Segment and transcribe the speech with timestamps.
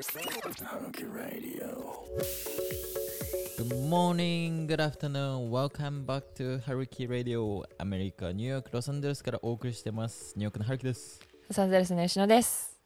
[0.00, 2.06] Hunky Radio.
[3.58, 10.32] Good morning, good afternoon, welcome back to Haruki Radio アメリカ、ニューヨーク、ロサンゼルスからお送りしてます。
[10.36, 11.20] ニューヨークのハルキです。
[11.48, 12.80] ロサンゼルスの吉野です。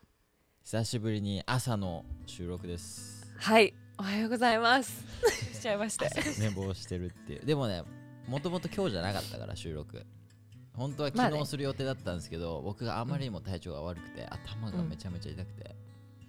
[0.64, 3.32] 久しぶりに朝の収録です。
[3.36, 5.04] はい、おはようございます。
[5.54, 6.10] しちゃいまして。
[6.42, 7.46] 寝坊してるっていう。
[7.46, 7.84] でもね、
[8.26, 10.04] もともと今日じゃなかったから収録。
[10.72, 15.83] 本当はまあね昨日する予定だったんですけど、僕があまりにも体調が悪くて、頭がめちゃめちゃ痛くて。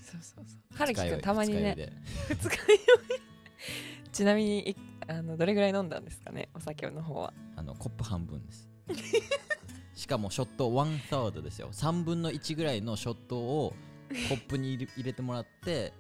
[0.06, 0.78] そうそうそう。
[0.78, 1.76] はるきくんたまにね、
[2.30, 2.80] 二日酔い。
[4.12, 4.76] ちなみにい
[5.08, 7.34] あのどれぐらい飲んだんですかね、お酒の方は。
[7.56, 8.70] あのコップ半分です。
[9.96, 11.70] しかもショット1 third ですよ。
[11.72, 13.74] 3分の1ぐらいのショットを
[14.30, 15.94] コップに入れてもらって、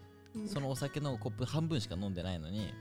[0.48, 2.74] そのお酒のコップ半分しか飲んでないのに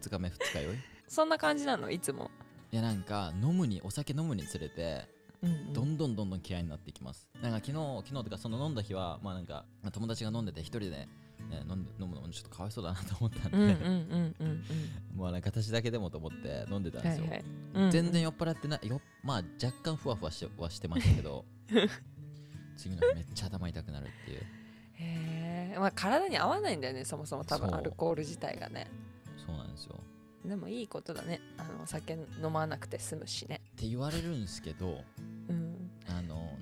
[0.00, 0.76] 2日目2日酔い
[1.08, 1.90] そんな感じなの？
[1.90, 2.30] いつも。
[2.70, 5.21] いやなんか飲むにお酒飲むにつれてうん
[5.72, 11.08] どんどんどんどん嫌いになっていきますなんか昨日昨日とかその飲んだ日はまあなんかまあ友達が飲んでて一人で、ね、
[11.68, 14.64] 飲んで飲むのちょっとかわいそうだなと思ったんで、うんうんうんうん
[15.16, 17.10] もうなんか私だけでもと思って飲んでたんうん。
[17.10, 17.44] ですよ、はいはい。
[17.74, 21.44] うん全然酔っ払ってないよまあ若干ふわふわしてはしてましたけど
[22.76, 24.40] 次の日めっちゃ頭痛くなるっていう
[24.94, 28.88] へえ、まあ体に合わないんだよね、そもそも多分アルコール自体がね。
[29.44, 29.98] そうなんですよ
[30.44, 31.40] でもいいことだね。
[31.56, 33.60] あのお酒飲まなくて済むしね。
[33.72, 35.04] って言われるんですけど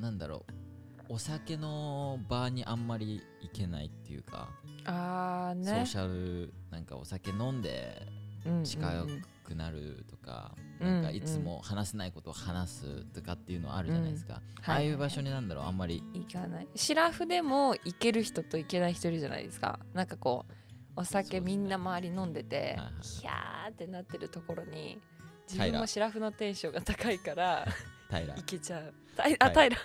[0.00, 1.14] なんだろう。
[1.14, 4.48] お酒の場にあんまり行けないっていうか、
[4.84, 5.64] ああね。
[5.64, 8.06] ソーシャルなんかお酒飲んで
[8.46, 9.06] うんうんうん近
[9.44, 15.64] くなるとか、うんなんかいつも話せないことを話すとかっていうのあるじゃないですか、ああいう場所になんだろう。
[15.64, 16.02] あんまり。
[16.14, 16.68] 行かない。
[16.74, 19.80] シラフでも行ける人と行けない人いるじゃないですか。
[19.92, 20.52] なんかこう
[20.96, 25.00] お酒みんな周り飲んでて、はいはいヒャーってなってるところに
[25.46, 27.66] 自平分もシラフのテンションが高いから
[28.11, 28.34] 平。
[28.34, 28.94] 行けちゃう。
[29.16, 29.62] たいあ平。
[29.64, 29.77] マジ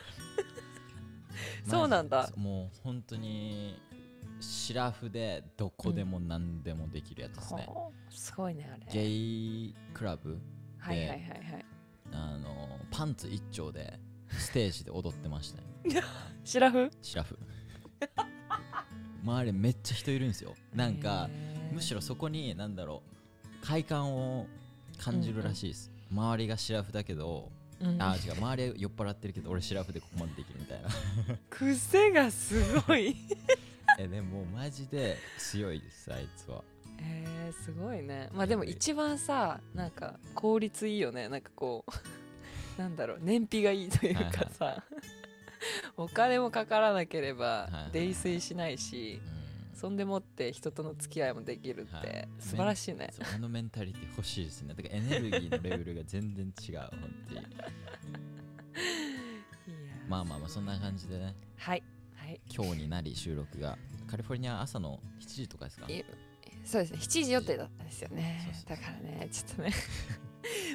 [1.70, 2.30] そうなんだ。
[2.36, 3.80] もう本当に
[4.40, 8.92] シラフでどこでも何でもできるやつですね、ほうすごいねあれ。
[8.92, 10.40] ゲイクラブ
[10.78, 11.66] はいはいはいはい。
[12.12, 14.00] あのパンツ一丁で
[14.30, 16.02] ステージで踊ってましたね。
[16.44, 16.92] シラフ？
[17.02, 17.38] シラフ。
[19.24, 20.56] 周りめっちゃ人いるんですよ。
[20.74, 21.30] なんか
[21.72, 24.46] むしろそこになんだろう快感を
[24.98, 28.02] 感じるらしいです、周りがシラフだけど、うん。
[28.02, 30.90] あ違う周り酔っ払ってるけど俺シラフでここまでできるみたいな。
[31.50, 33.16] 癖がすごい。
[33.98, 36.64] えでもマジで強いですあいつは。
[37.00, 38.30] えー、すごいね。
[38.34, 41.30] まあでも一番さなんか効率いいよね。
[41.30, 41.92] なんかこう
[42.82, 43.20] なんだろう。
[43.22, 44.84] 燃費がいいというかさ、
[45.96, 49.35] お金もかからなければ泥酔しないし、うん
[49.76, 52.28] そんでもって人との付き合いもできるって、はい。
[52.40, 53.12] 素晴らしいね。
[53.36, 54.74] あのメンタリティ欲しいですね。
[54.74, 56.90] だからエネルギーのレベルが全然違う本
[57.30, 57.42] 当に。
[60.08, 61.36] まあまあまあそんな感じでね。
[61.58, 61.84] はい。
[62.16, 62.40] はい。
[62.56, 63.78] 今日になり収録が。
[64.08, 65.88] カリフォルニア朝の7時とかですか？
[65.92, 66.06] い
[66.64, 67.00] そうですね。
[67.00, 68.52] 7時予定だったんですよね。
[68.68, 69.72] だからねちょっとね。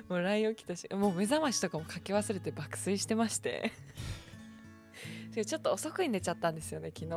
[0.08, 3.72] もう LINE 起きたしもう目覚ましとかもかけ忘れて爆睡してまして。
[5.32, 7.16] でちょっと遅くに寝ちゃったんですよね昨日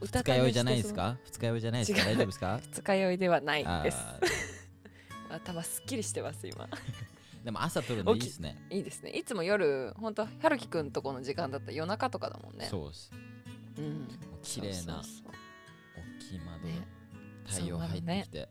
[0.00, 1.16] 歌二日酔いじゃないですか？
[1.24, 2.04] 二日酔いじゃないですか？
[2.04, 2.60] 大丈夫ですか？
[2.62, 3.96] 二日酔いではないです。
[3.98, 4.20] あ
[5.36, 6.64] 頭すっきりしてます今。
[6.64, 6.68] ー
[7.44, 8.66] でも朝撮るのいいですね。
[8.70, 9.10] いいですね。
[9.10, 12.66] いつも夜本当はるきくんとこの時間だったら夜中とかだもんね。
[12.66, 13.10] そうです。
[13.78, 14.08] う、ん、
[14.42, 15.02] 綺麗な大
[16.20, 16.86] きい窓でね。
[17.46, 18.48] 太陽入ってきて、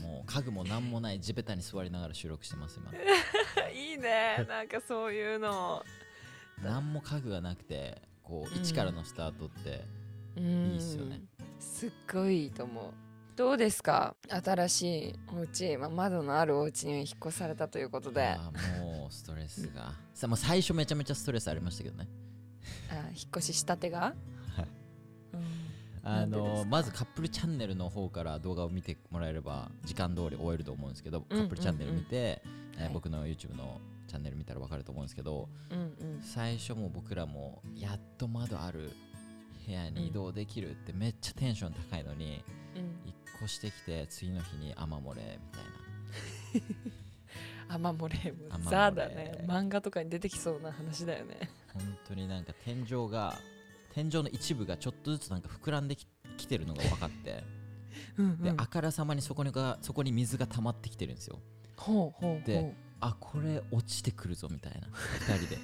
[0.00, 2.90] もう家具も何もない地べたに座りながら収録してます今。
[3.72, 4.44] いいね。
[4.48, 5.84] なんかそういうの。
[6.60, 10.01] 何も家具がなくてこう一からのスタートって、うん
[10.36, 11.20] いいっすよね
[11.58, 12.84] すっごいいいと思う。
[13.34, 14.14] どうですか？
[14.28, 18.22] 新しいお家、まあ、窓のあるお家に引っ越されたということで。
[18.26, 18.50] あ
[18.80, 19.94] もうストレスが。
[20.12, 22.08] さもう最初めちゃめちゃストレスありましたけどね。
[23.14, 24.14] 引っ越ししたてが、
[25.32, 25.40] うん。
[26.02, 26.58] あなんでですか？
[26.58, 32.42] のまずカップルチャンネルの方から動画を見てもらえれば時間通り終えると思うんですけど、うんカップルチャンネル見て、
[32.78, 36.22] え僕の YouTube のチャンネル見たら分かると思うんですけどうんうん。
[36.22, 38.90] 最初もう僕らもやっと窓ある
[39.66, 42.44] 部屋に移動できるってめっちゃテンション高いのに、
[42.76, 42.82] うん。
[43.06, 46.92] 引っ越してきて次の日に雨漏れみたいな。
[47.74, 48.70] 雨漏れ雨漏れ。
[48.70, 49.44] ザだね。
[49.46, 51.50] 漫画とかに出てきそうな話だよね。
[51.72, 53.38] 本当になんか天井が
[53.94, 56.06] 天井の一部がちょっとずつなんか膨らんでき
[56.36, 57.44] きてるのが分かって。
[58.16, 61.40] うんであからさまにそこにがそこに水が溜まってきてるんですよ。
[61.76, 64.88] ほうほうほでうあこれ落ちてくるぞみたいな。
[64.88, 65.58] 2人で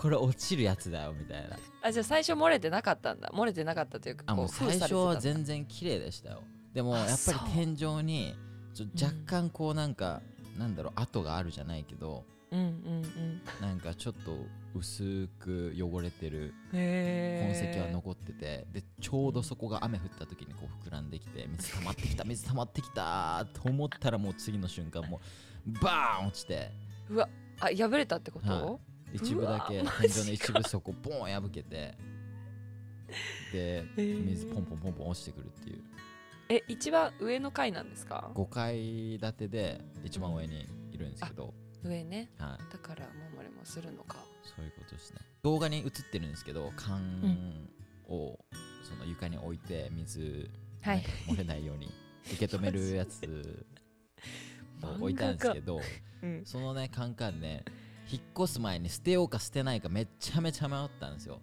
[0.00, 1.58] これ落ちるやつだよみたいな。
[1.82, 3.30] あじゃあ最初漏れてなかったんだ。
[3.34, 6.42] 漏れてなかったというかあもう最初は全然綺麗でしたよ。
[6.72, 8.34] でもあやっぱり天井に
[8.72, 10.22] ちょ若干こうなんか、
[10.56, 14.38] なんだろう跡があるじゃないけどうんうんなんかちょっと
[14.74, 17.70] 薄く汚れてる痕え。
[17.74, 25.20] 跡は残っててでちょうどそこが雨降った時にこう膨らんできて水溜まってきた水溜まってきたと思ったらもう次の瞬間も
[25.68, 26.70] うバーン落ちて。
[27.10, 27.28] うわ
[27.60, 28.78] あ破れたってこと、は
[29.12, 31.96] 一部だけ天井の一部そこボーン破けて
[33.52, 34.26] でー。
[34.26, 35.82] 水ポンポンポンポン落ちてくるっていう。
[36.48, 41.54] え一番上の階なんですか？5階建てで一番上にいるんですけど、
[41.84, 42.30] 上ね。
[42.38, 44.16] はい、だから守れもするのか。
[44.42, 45.20] そういうことですね。
[45.42, 47.68] 動画に映ってるんですけど缶
[48.08, 48.38] を
[48.82, 50.50] その床に置いて水、
[50.82, 50.98] はい。
[50.98, 51.92] ね漏れないように
[52.26, 53.64] 受け止めるやつ
[54.82, 55.80] を置いたんですけど
[56.22, 56.42] うん。
[56.44, 57.64] そのねカンカンね
[58.10, 61.40] 引っ越す前に捨てようか捨てないかめっちゃめちゃ迷ったんですよ。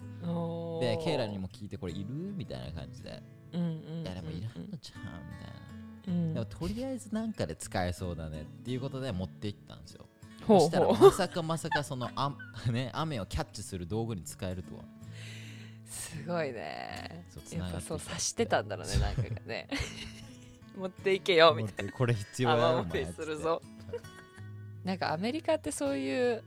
[0.81, 2.08] でケイラにも聞いてこれいる？
[2.10, 3.22] みたいな感じで。
[3.54, 4.02] うんうん。
[4.02, 5.02] いやでもいらんのちゃう？
[5.02, 6.14] んみたいな。
[6.14, 6.34] うん。
[6.34, 10.06] でもとりあえずなんかで使えそうだねっていうことで持って行ったんですよ。
[10.46, 12.34] ほうそしたらほうまさかまさかそのあ、
[12.72, 14.84] ね、雨をキャッチする道具に使えるとは。
[15.90, 17.25] すごいね。
[17.30, 18.00] そうやっぱ繋がっそう。
[18.00, 19.68] 察してたんだろうねなんかがね。
[20.78, 23.62] 持っていけよみたい思ってこれ必要なだよお雨するぞ。
[24.84, 26.44] なんかアメリカってそういう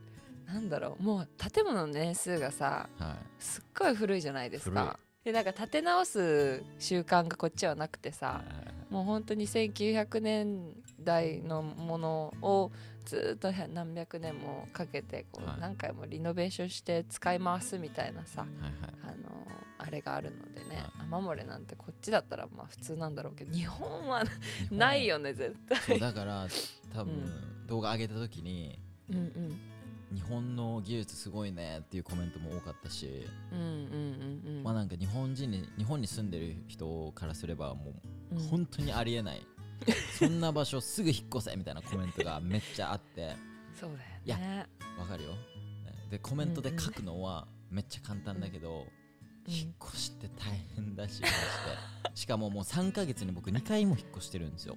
[0.52, 1.02] なんだろう。
[1.02, 8.42] もう建物の年数がさはすっごい古いじゃないです古かでなんか建て直す習慣がこっちはなくていさ
[8.88, 12.72] もう本当に1900年代のものを
[13.04, 15.56] ずっと何百年もかけてこはい。
[15.58, 18.72] う何回もリノベーションして使い回すみたいなさはいはい。
[19.04, 19.46] あの
[19.78, 21.06] あれがあるのでねはい。
[21.12, 24.24] 雨漏れなんてこっちだったらまあ普通なんだろうけど日本は
[24.70, 26.00] ないよね絶そう対。
[26.00, 26.46] だから
[26.94, 28.78] 多分、う動画上げた時に
[29.10, 29.60] うんうん
[30.12, 34.62] 日本の技術すごいねっていうコメントも多かったし、うんうんうんうん。
[34.64, 37.92] まあなんか日本人に日本に住んでる人からすればも
[38.32, 38.42] ううん。
[38.48, 39.46] 本当にありえない、
[40.18, 43.36] そんな場所すぐ引っ越せみたいなコメントがめっちゃあって。
[43.78, 43.90] そう
[44.24, 44.66] いやだよね。
[44.98, 45.30] わかるよ。
[46.10, 48.86] でコメントで書くのはめっちゃ簡単だけど、
[49.46, 49.52] うん。
[49.52, 52.10] 引っ越しって大変だしまして。
[52.14, 54.76] しかももう3ヶ月に僕2回も引っ越してるんですよ、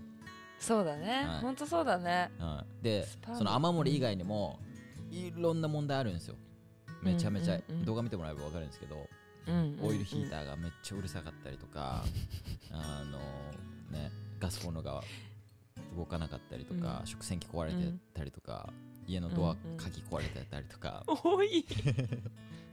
[0.59, 1.25] そうだね。
[1.25, 1.41] はい。
[1.41, 2.31] 本当そうだね。
[2.37, 3.07] はい、で
[3.37, 4.59] その雨漏り以外にも
[5.13, 6.35] いろんな問題あるんですよ。
[7.01, 7.85] めちゃめちゃ、うんうんうん。
[7.85, 9.07] 動画見てもらえば分かるんですけど、
[9.47, 9.87] うんうんうん。
[9.87, 12.03] オイルヒーターがめっちゃうるさかったりとか、
[12.71, 13.19] あの
[13.97, 15.03] ねガスコンロが
[15.95, 17.07] 動かなかったりとか、うん。
[17.07, 18.71] 食洗機壊れてたりとか、
[19.05, 21.65] 家のドアうんうん鍵壊れてたりとか、多い。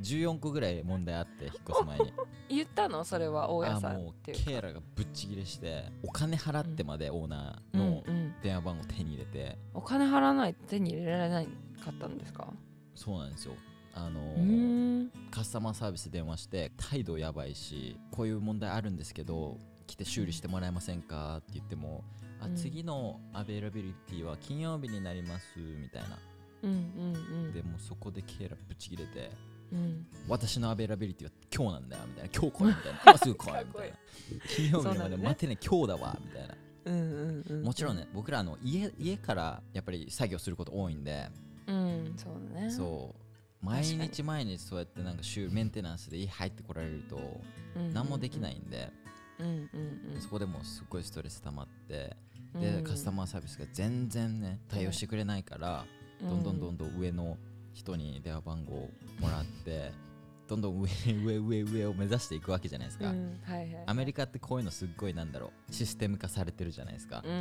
[0.01, 2.13] 14個ぐらい問題あって引っ越す前に。
[2.49, 3.05] 言ったの？
[3.05, 11.47] それは大家さんあもうケイラがぶっちぎれしてお金払ってまでオーナーうんのうん電話番号手に入れて、お金払わないと手に入れられない
[11.85, 12.53] かったんですか？
[12.95, 13.55] そうなんですよ。
[13.93, 14.21] あの
[15.33, 19.59] カスタマーサービス電話して態度やばいしこういう問題あるんですけど
[19.89, 22.05] 来て修理してもらえませんかって言っても、
[22.41, 22.57] あうん。
[22.57, 26.19] 次の availability は金曜日になりますみたいな。
[26.63, 27.53] うんうんうん。
[27.53, 29.31] でもうそこでケイラぶち切れて
[29.73, 30.07] うん。
[30.29, 32.31] 私の availability は今日なんだよみたいな。
[32.33, 33.01] 今日来い みたいな。
[33.07, 33.97] 今すぐ来いみたいな。
[34.57, 36.55] 金曜日まで待てね今日だわみたいな
[36.85, 41.29] うんうんうんもちろんね僕らあの家家からやっぱり作業すること多いんで、
[41.67, 42.71] うんそうだね。
[42.71, 43.15] そ
[43.63, 43.65] う。
[43.65, 47.41] 毎日毎日そうやってなんか週メンテナンスで家入ってこられると
[47.77, 48.91] うん何もできないんで、
[49.39, 50.21] うんうんうん。
[50.21, 52.17] そこでもうすっごいストレス溜まって、
[52.55, 52.61] うん。
[52.61, 55.85] でカスタマーサービスが全然ね対応してくれないから、
[56.23, 57.37] どんどんどんどん上の
[57.75, 58.91] 人に電話番号を
[59.21, 59.93] もらって
[60.51, 65.73] どんどん上上上上を目指していくわけじゃないですか、うんはいはいアメリカってこういうのすっごいなんだろう。
[65.73, 67.23] システム化されてるじゃないですか。
[67.25, 67.39] うん、うん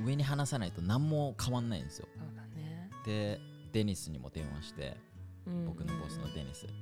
[0.00, 0.06] うん。
[0.06, 2.08] 上に話さないと何も変わんないんですよ。
[2.16, 2.90] そうだね。
[3.04, 3.38] で
[3.72, 4.96] デニスにも電話して
[5.46, 6.74] うん僕のボスのデニス、はい。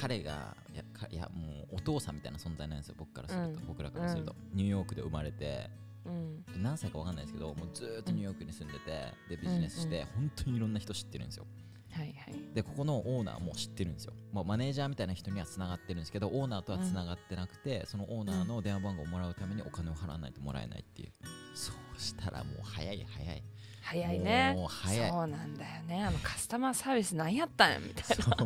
[0.00, 2.94] 彼がいやかいやもうお父さんみたいな存在なんですよ。
[2.98, 3.66] 僕からすると、うん。
[3.66, 5.70] 僕らからすると、ニューヨークで生まれて。
[6.04, 6.42] うん。
[6.42, 11.46] で何歳か分かんないですけどもうずーっとニューヨークに住んでて、でビジネスして、本当にいろんな人知ってるんですよ
[11.92, 12.54] はいはい。
[12.54, 14.12] でここのオーナーも知ってるんですよ。
[14.32, 21.12] もうマネージャーみたいな人にはつながってるんですけどオーナーとはつながってなくて、そのオーナーの電話番号をもらうためにお金を払わないともらえないっていう。
[21.54, 23.42] そうしたらもう早い早い。
[23.82, 24.52] 早いね。
[24.54, 25.10] もう早い。
[25.10, 26.04] そうなんだよね。
[26.04, 28.36] あのカスタマーサービス何やったんやみたいな。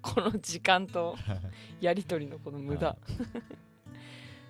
[0.00, 1.16] この時間と
[1.80, 2.96] やり取りのこの無駄、は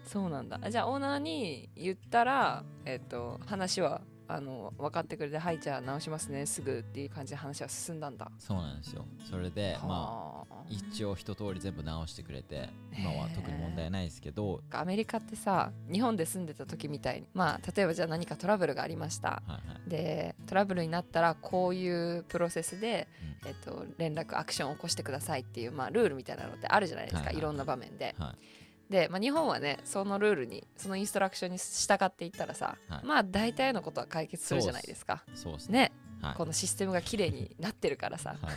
[0.05, 0.59] そうなんだ。
[0.63, 8.31] あじゃあオーナーに言ったらえっ、と話はあの分かってくれてはいじゃあ直しますねすぐっていう感じで話は進んだんだ。
[8.39, 9.07] そうなんですよ。
[9.29, 9.89] それでまあ。
[9.91, 19.29] はあ一応一通り全部直してくれて今は特に問題ないですけど、アメリカってさ日本で住んでた時みたいにまあ例えばじゃあ何かトラブルがありました。
[19.29, 19.91] はいはい。
[19.91, 23.09] でトラブルになったらこういうプロセスで、
[23.47, 27.39] えっと、連絡アクションを起こしてくださいっていう、まあ、ルールみたいなのってあるじゃないですか、はいはい。
[27.39, 28.15] いろんな場面で。
[28.19, 28.58] はい
[28.91, 33.05] で、まあ、日本はねそのルールにそのインストラクションに従っていったらさ、はい。
[33.05, 35.23] まあ大体のことは解決するじゃないですか。
[35.35, 35.69] そうです。
[35.69, 35.79] ね。
[35.79, 35.93] ね。
[36.23, 36.35] はい。
[36.35, 38.37] このシステムが綺麗になってるからさ。
[38.41, 38.57] はい。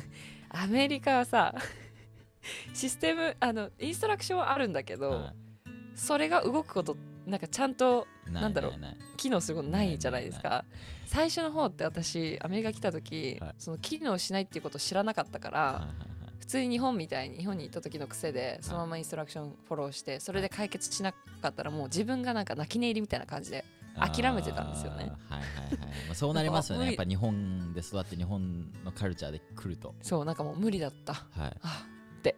[0.50, 1.56] アメリカはさ
[2.74, 5.34] システムあのインストラクションはあるんだけど、は
[5.96, 8.74] それが動くことなんかちゃんといなんだろう
[9.18, 10.66] 機能することないじゃないですか。
[11.06, 13.56] 最初の方って私アメリカ来た時、はい。
[13.58, 15.90] その機能しないっていうことを知らなかったから、
[16.52, 23.64] 通に日本みたいに日本に行った時の癖でそのままインストラクションフォローしてそれで解決しなかったらもう自分がなんか泣き寝入りみたいな感じで
[23.96, 24.98] 諦めてたんですよね。
[24.98, 25.18] はいはいはい、
[26.08, 26.86] まあ、そうなりますよね。
[26.88, 29.94] やっぱ日本で育って日本のカルチャーで来ると。
[30.02, 31.14] そうなんかもう無理だった。
[31.14, 31.58] はい。
[31.62, 31.86] あ
[32.18, 32.36] って。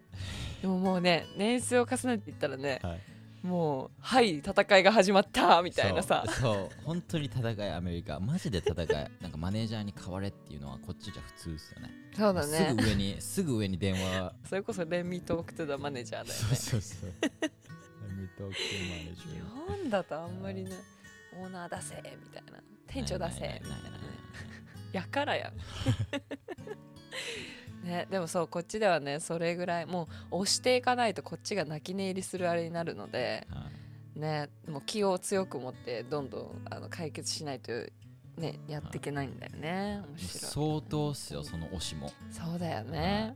[0.61, 3.01] でももうね年数を重ねていったらねはい
[3.43, 6.23] もうはい戦いが始まったみたいなさ。
[6.27, 8.19] そう本当に戦いアメリカ。
[8.21, 8.87] マジで戦い
[9.21, 11.91] なんかマネージャーに代われっていうのはこっちじゃ普通ですよね。
[12.15, 12.57] そうだね。
[12.69, 14.33] すぐ上にすぐ上に電話。
[14.45, 17.13] それこそレンミトークトゥザマネージャーだよそうねそうそう。
[17.19, 17.51] Let
[18.15, 18.51] me talk to my
[19.13, 19.43] 日 manager
[19.81, 20.71] 本だとあんまりね
[21.37, 22.59] オーナー出せみたいな。
[22.87, 23.67] 店長出せみたいな。
[23.67, 23.73] ね
[24.93, 25.51] やからや
[27.83, 28.07] ね。
[28.09, 33.63] でもそうこっちではねそれぐらいもう押していかないとこっちが泣き寝入りするあれになるのでは
[34.15, 34.19] い。
[34.19, 34.49] ね。
[34.67, 37.71] もう気を強く持ってどんどんあの解決しないと
[38.37, 40.01] ねやっていけないんだよね。
[40.07, 40.29] 面白い。
[40.29, 42.11] 相当っすよその推しも。
[42.31, 43.35] そうだよね。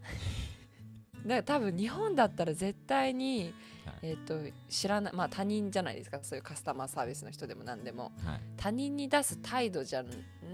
[1.26, 3.54] だから多分日本だったら絶対に、はい
[4.02, 4.36] えー、と
[4.70, 6.20] 知らないまあ他人じゃないですか。
[6.22, 8.12] そういうカスタマーサービスの人でも何でも。
[8.24, 8.42] はい。
[8.58, 10.04] 他人に出す態度じゃ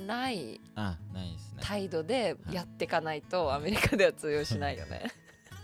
[0.07, 1.61] ないあないですね。
[1.61, 5.11] 態度でやっていかないとアメリカでは通用しないよね。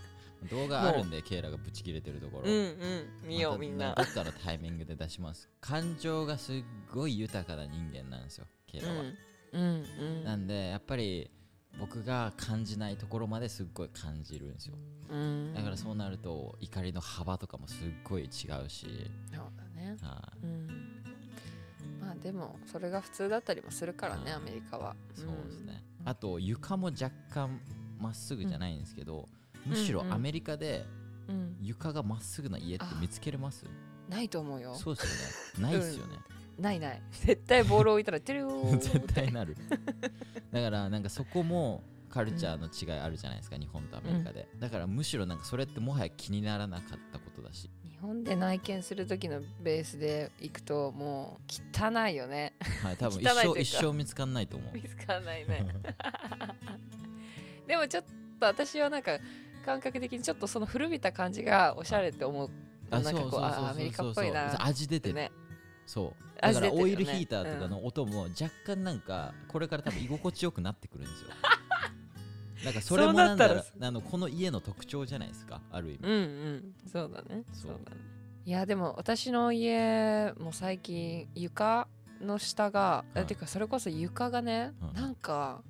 [0.50, 2.44] 動画あるんでケイラがブチ切れてるところ。
[2.44, 3.28] うんうん。
[3.28, 3.94] 見ようまたみんな。
[3.94, 5.48] どっかのタイミングで出します。
[5.60, 9.16] 感情がすっごい豊かな人間なんですよケイラは、うん。
[9.52, 10.24] うんうん。
[10.24, 11.30] なんでやっぱり
[11.78, 14.74] 僕が感じないところまですっごい感じるんですよ。
[15.10, 15.54] うん。
[15.54, 19.96] だからそうなると怒りの幅とかもすっごい違うし、そうだね。
[20.02, 20.46] はい。
[20.46, 20.66] うん。
[22.00, 24.94] まあでもそれが普通だったりもするからねうんアメリカは。
[25.14, 27.60] そうですね、あと床も若干
[27.98, 29.28] まっすぐじゃないんですけど、
[29.64, 30.12] むしろうんうん。
[30.14, 30.84] アメリカで
[31.28, 33.64] うん、うん床がまっすぐな家って見つけれます？
[34.08, 34.74] ないと思うよ。
[34.74, 35.72] そうですよね。
[35.72, 36.16] ないっすよね、
[36.60, 37.02] ないない。
[37.10, 38.76] 絶対ボール置いたらてるよー。
[38.78, 39.56] 絶対なる。
[40.52, 52.54] だからなんかそこもカルチャーの違いあるじゃないですか、日本とアメリカで、だからむしろなんかそれってもはや気にならなかったことだし、日本で内見する時のベースで行くともう汚いよね。
[52.82, 54.74] はい、多分一生一生見つかんないと思う。
[54.74, 55.66] 見つかんないね。
[57.66, 58.04] でもちょっ
[58.40, 59.18] と私はなんか
[59.64, 62.50] 感覚的にちょっとその古びた感じがおしゃれって思う。
[62.90, 65.30] あなんかこうアメリカっぽいな味出てる、ね
[65.90, 66.40] そう。
[66.40, 71.28] だからオイルヒーターとかの音も若干なんかこれから多分居心地よくなってくるんですよ。
[72.64, 75.60] なんかそれもなんだろうそうなったあのこの家の特徴じゃないですか？
[75.72, 76.74] ある意味、うんうん。
[76.92, 77.42] そうだね。
[77.52, 77.96] そそううだね。
[78.46, 81.88] いやでも私の家も最近床
[82.20, 84.92] の下が、はいえてかそれこそ床がね、うん。
[84.94, 85.62] なんか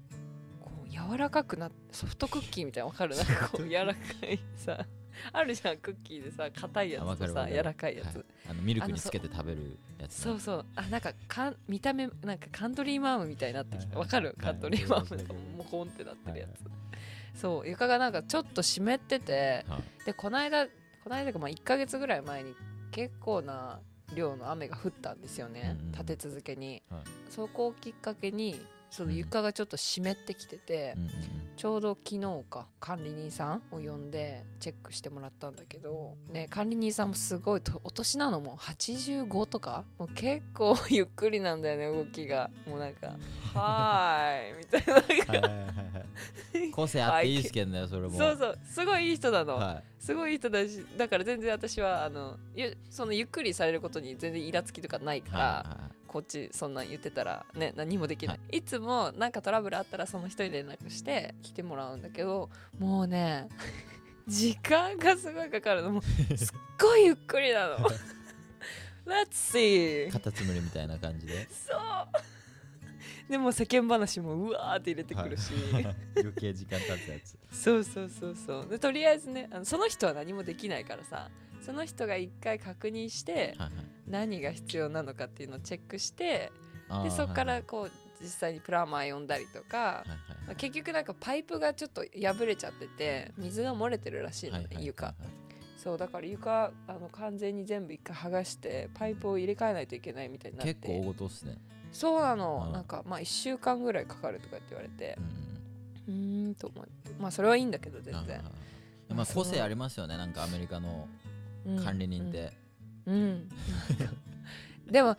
[0.61, 3.17] こう柔らかくなってソフトクッキーみたいなわかる？
[3.17, 4.85] なんかこう柔らかいさ
[5.33, 8.25] あるじゃんクッキーでさ硬いやつとさ柔らかいやつ、はい。
[8.51, 10.67] あのミルクにつけて食べるやつね、そうそう。
[10.77, 13.93] あなんかかん見た目なんかカントリーマームみたいになってきはいはい。
[13.93, 14.29] たわかる？
[14.29, 14.37] はい。
[14.37, 15.25] カントリーマームはい。
[15.25, 17.41] なんかもこんってなってるやつ。
[17.41, 17.69] そう。
[17.69, 20.05] 床がなんかちょっと湿っててはい。
[20.07, 20.73] でこの間こ
[21.09, 22.55] の間かまあ1ヶ月ぐらい前に
[22.91, 23.81] 結構な
[24.15, 25.93] 量の雨が降ったんですよね、うんうん。
[25.93, 27.03] 立て続けに、はい。
[27.31, 28.61] そこをきっかけに
[28.91, 31.11] その床がちょっと湿ってきてて、うんうん
[31.61, 39.85] ちょうど昨日か管理人さんを呼んでチェックしてもらったんだけど、ね、管理人さんもすごいとお年なのも85とか？
[39.99, 42.49] もう結構ゆっくりなんだよね動きが。
[42.67, 43.09] もうなんか
[43.53, 44.95] 「はーい」みたいな。
[44.95, 45.65] はいはいはい
[46.55, 46.71] はい。
[46.71, 48.17] 個性あっていいですけどねそれも。
[48.17, 48.59] そうそう。
[48.65, 62.51] すごいいい人なの、はすごいいい人だしだから全然私はあのゆそのゆっくりされることに全然イラつきとかないいから、はいはいこっちそんなん言ってたらね何もできない、い、つもなんかトラブルあったらその人に連絡して来てもらうんだけど
[62.81, 63.49] もうね
[64.27, 65.91] 時間がすごいかかるの。
[65.91, 66.03] もう
[66.37, 67.79] すっごいゆっくりなの。
[69.07, 71.49] Let's see カタツムリみたいな感じで。
[71.49, 73.31] そう。
[73.31, 75.53] でも世間話もうわーって入れてくるし、
[76.17, 77.39] 余計時間経つやつ。
[77.57, 78.69] そうそうそうそう。
[78.69, 83.57] でとりあえずねあのその人は何もできないからさその人が一回確認して
[84.07, 86.53] 何が必要なのかっていうのをチェックして
[87.05, 87.91] でそこかはいらこう
[88.21, 90.05] 実際にプランマー呼んだりとか、
[90.47, 95.15] まあ結局なんかパイプがちょっと破れちゃってて水が漏れてるらしいのね、床。
[95.83, 100.75] そうだから床あの完全に全部一回剥がしてパイプを入れ替えないといけないみたいになって。
[100.75, 101.57] 結構大事っすね。
[101.93, 102.73] そうなの、はい。
[102.73, 105.17] なんかまあ1週間ぐらいかかるとかって言われて。
[106.09, 106.91] うんと思って。
[107.19, 108.43] まあそれはいいんだけど全然。
[109.15, 111.30] まあ個性ありますよねなんかアメリカのうん
[111.83, 112.53] 管理人って。
[113.07, 113.49] うん、
[114.91, 115.17] でも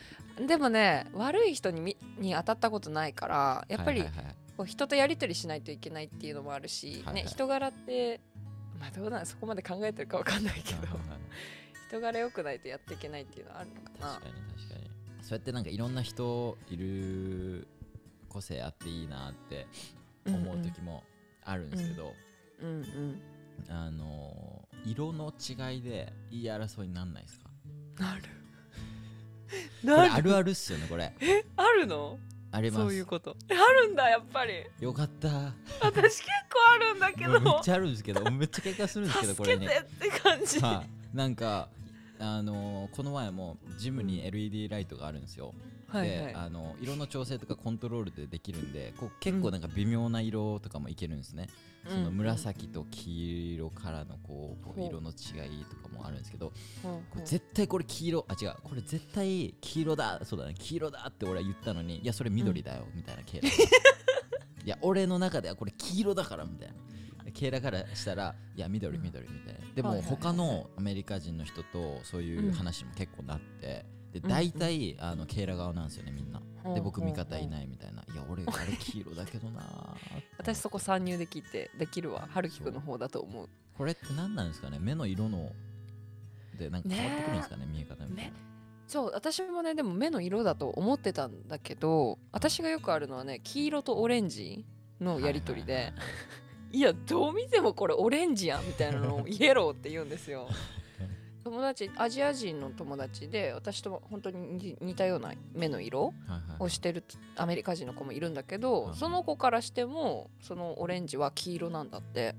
[0.48, 4.04] でもね悪い人にみに当たったことないからやっぱり
[4.56, 8.22] こう人とやり取りしないといけないっていうのもあるし、ね、人柄って
[8.80, 10.88] まあどうなんそこまで考えてるかわかんないけど
[11.90, 14.08] 人柄良くないとやっていけないっていうのはあるのかな。
[14.14, 14.92] 確かに確かに。
[15.22, 17.68] そうやってなんかいろんな人いる
[18.30, 19.68] 個性あっていいなって
[20.26, 21.04] 思う時も
[21.44, 22.14] あるんですけど、
[22.62, 23.22] うんうん
[23.70, 27.50] あの色の違いで言い争いになんないですか？
[28.00, 28.22] なる。
[29.84, 31.14] これあるあるっすよねこれ。
[31.56, 32.18] あるの？
[32.52, 32.84] あります。
[32.84, 33.36] そういうこと。
[33.50, 34.66] えあるんだやっぱり。
[34.80, 35.30] よかった。
[35.30, 35.52] も
[35.82, 41.70] 私結構あるんだけうめっどちゃあるんですけどめっちゃ喧嘩するんですけどこ助れにけてって感じ、はい、なんか
[42.20, 45.54] あのこの前もジムに LED ライトがあるんですよ、
[45.92, 46.18] はいはい。
[46.28, 51.50] であの色の調整とかコントロールでできるんでこう結構なんか微妙な色とかもいけるんですね、
[51.88, 56.52] その紫と黄色からのこう色の違いとかもあるんですけど
[56.84, 60.56] うん絶対これ黄色あ違うこれ絶対黄色だそうだね。
[60.58, 63.48] 黄色だって俺は言ったのにいやそれ緑だよみたいな系だ
[64.64, 66.76] いや俺の中ではこれ黄色だからみたいな。
[67.34, 69.04] 系だからしたらいや緑うん。
[69.04, 69.60] 緑みたいな。
[69.74, 74.30] でも他のアメリカ人の人とそういう話も結構なってでうん。
[74.30, 76.40] 大体あのケイラ側なんですよねみんな。
[76.40, 78.04] うんで僕味方いいないみたいな。
[78.14, 82.28] いや俺あれ黄色だけどなー私そこ参入できてできるわ。
[82.32, 83.50] 春樹くんの方だと思う。
[83.76, 84.78] これって何なんですかね？
[84.80, 85.52] 目の色の
[86.60, 87.66] でなんか変わってくるんですかね？
[87.66, 88.32] 見え方みたいな。
[88.88, 94.66] そう私もねでも目の色だと思ってたんだけど私がよくあるのはね黄色とオレンジ
[95.00, 95.94] のやり取りで、
[96.72, 100.48] いやどう見てもこれオレンジやんみたいなのをイエローって言うんですよ
[101.44, 106.14] 友達アジア人の友達で私と本当に似似たような目の色
[106.60, 107.04] をしてる
[107.36, 112.36] アメリカ人の子もいるんだけど、はいその子からしてもそのオレンジは黄色なんだって。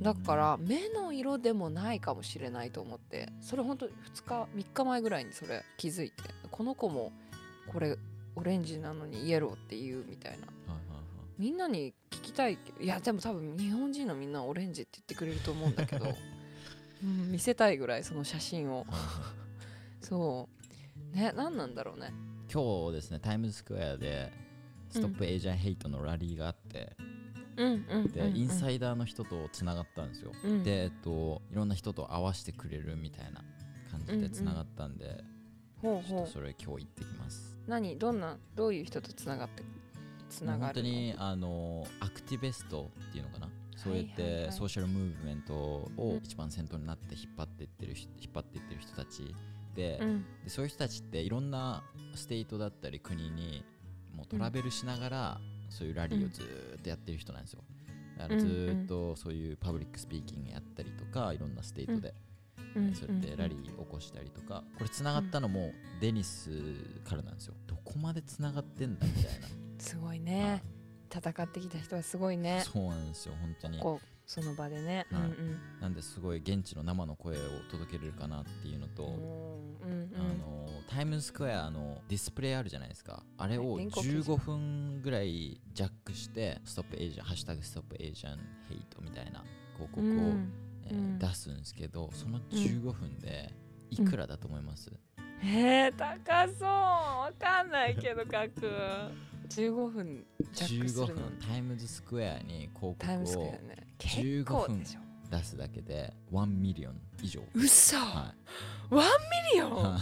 [0.00, 3.28] だから目の色でもないかもしれないと思って。
[3.40, 3.90] それ本当2
[4.24, 6.22] 日3日前ぐらいにそれ気づいて。
[6.50, 7.12] この子も
[7.72, 7.96] これ
[8.36, 10.46] オレンジなのにイエローって言うみたいな。
[11.38, 16.06] みんなに聞きたいいやでも多分日本人のみんなオレンジって言ってくれると思うんだけど、
[17.02, 18.86] うん、見せたいぐらいその写真を。
[20.00, 20.48] そ
[21.12, 21.16] う。
[21.16, 22.12] ね何なんだろうね。
[22.52, 24.32] 今日ですねタイムズスクエアで
[24.90, 26.96] ストップエイジャーヘイトのラリーがあって、
[27.56, 30.64] うんうんで、インサイダーの人とつながったんですよ、うん。
[30.64, 33.44] でえっといろんな人と会わせてくれるみたいな
[33.90, 35.24] 感じでつながったんで、
[35.82, 36.08] ちょっほう。
[36.08, 37.56] ほうとそれ今日行ってきます。
[37.66, 37.98] 何？
[37.98, 38.38] どんな？
[38.54, 39.62] どういう人とつながって
[40.30, 43.48] つなが本当にあの activist っていうのかな？
[43.78, 49.34] そうやって social movement を一番先頭になって引っ張っていってる人引っ張っていってる人たち
[49.76, 50.24] で,、うん。
[50.42, 51.84] でそういう人たちっていろんな
[52.16, 53.64] state だったり国に
[54.12, 57.62] もう travel しながら、そういう rally をずーっとやってる人なんですよ。
[58.18, 62.14] だからずーっとそういう public speaking やったりとかいろんな state で、
[62.74, 64.64] うんそうやって rally 起こしたりとか。
[64.76, 66.50] これつながったのもデニス
[67.04, 67.54] からなんですよ。
[67.68, 69.46] どこまでつながってんだみたいな。
[69.78, 70.64] すごいね
[71.12, 72.62] 戦ってきた人はすごいね。
[72.64, 73.78] そうなんですよ本当に。
[73.78, 75.22] こうその場でね、はい。
[75.22, 75.60] うんうん。
[75.80, 77.40] なんですごい現地の生の声を
[77.70, 83.22] 届けれるかなっていうのと、うんうんあのタイムズスクエアのディスプレイあるじゃないですか。
[83.36, 89.44] あれをはい電光掲示15分ぐらいジャックして Stop Asian hashtag Stop Asianヘイトみたいな
[89.74, 90.52] 広告を、うん。
[90.86, 91.18] えーうん。
[91.18, 93.52] 出すんですけどその15分で
[93.90, 94.90] いくらだと思います、
[95.42, 96.68] えー、高そう。
[96.68, 98.70] わかんないけど書く
[99.48, 105.00] 15分ジャックす15るの分タイムズスクエアに広タイムスクエ告をアね結構でしょ。
[105.30, 107.42] 出すだけで1ミリオン以上。
[107.54, 108.34] うそ、は
[108.90, 109.06] ワン
[109.52, 109.70] ミリオン？
[109.70, 109.98] は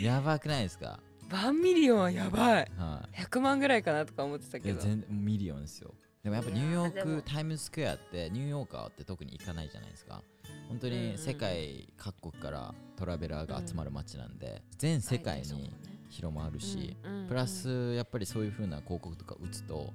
[0.00, 0.02] い。
[0.04, 0.98] やばくないですか？
[1.30, 2.70] one million はやばい。
[2.76, 3.20] はい。
[3.20, 5.94] 100万ぐらいかなとか思ってたいやけど全然 million ですよ。
[6.22, 7.22] でもやっぱニューヨーいやーでも。
[7.22, 10.22] クタイムズスクエアってニューヨーカーって特に行かないじゃないですか。
[10.68, 15.70] 本当うんうんに世界各国からトラベラーが集まる街なんで、全世界に
[16.14, 16.96] 広まるし、
[17.28, 19.92] プラスやっぱりそういう風な広告とか打つと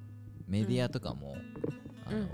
[0.47, 1.37] メディアとかも、
[2.05, 2.27] あの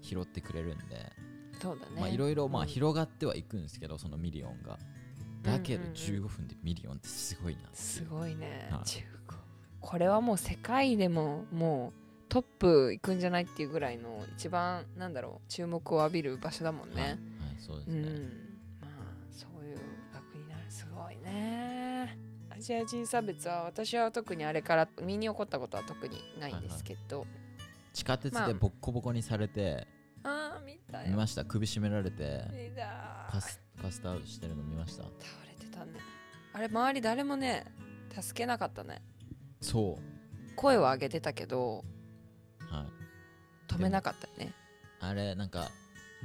[0.00, 1.12] 拾ってくれるんで、
[1.60, 2.00] そうだね。
[2.00, 4.78] まあいろいろまあうん広がってはいくんですけどその million が。
[5.42, 5.90] だけどうんうん。
[5.90, 8.68] うん15分で million ってすごいなすごいね。
[8.70, 8.80] はい。
[8.80, 9.04] 15
[9.82, 17.18] これはもう世界でももうトップ行くんじゃないっていうぐらいの一番なんだろう注目を浴びる場所だもんはい、はいね、
[17.58, 18.43] そうですね、うん
[22.72, 27.26] ねアジア人差別は私は特にあれから身に起こったことは特にないんですけど、
[27.92, 29.86] 地下鉄まあでボッコボコにされて、
[30.22, 31.08] ああ見たよ。
[31.08, 31.44] 見ました。
[31.44, 33.28] 首絞められて見た。
[33.30, 35.02] パスパスタしてるの見ました。
[35.02, 35.12] 倒
[35.46, 35.92] れてたね。
[36.52, 37.66] あれ周り誰もね
[38.18, 39.02] 助けなかったね。
[39.60, 39.98] そ
[40.56, 41.84] 声を上げてたけど
[42.60, 42.86] うはい。
[43.72, 44.52] 止めなかったね。
[45.00, 45.68] あれなんか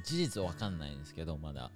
[0.06, 1.72] 事実わかんないんですけどまだ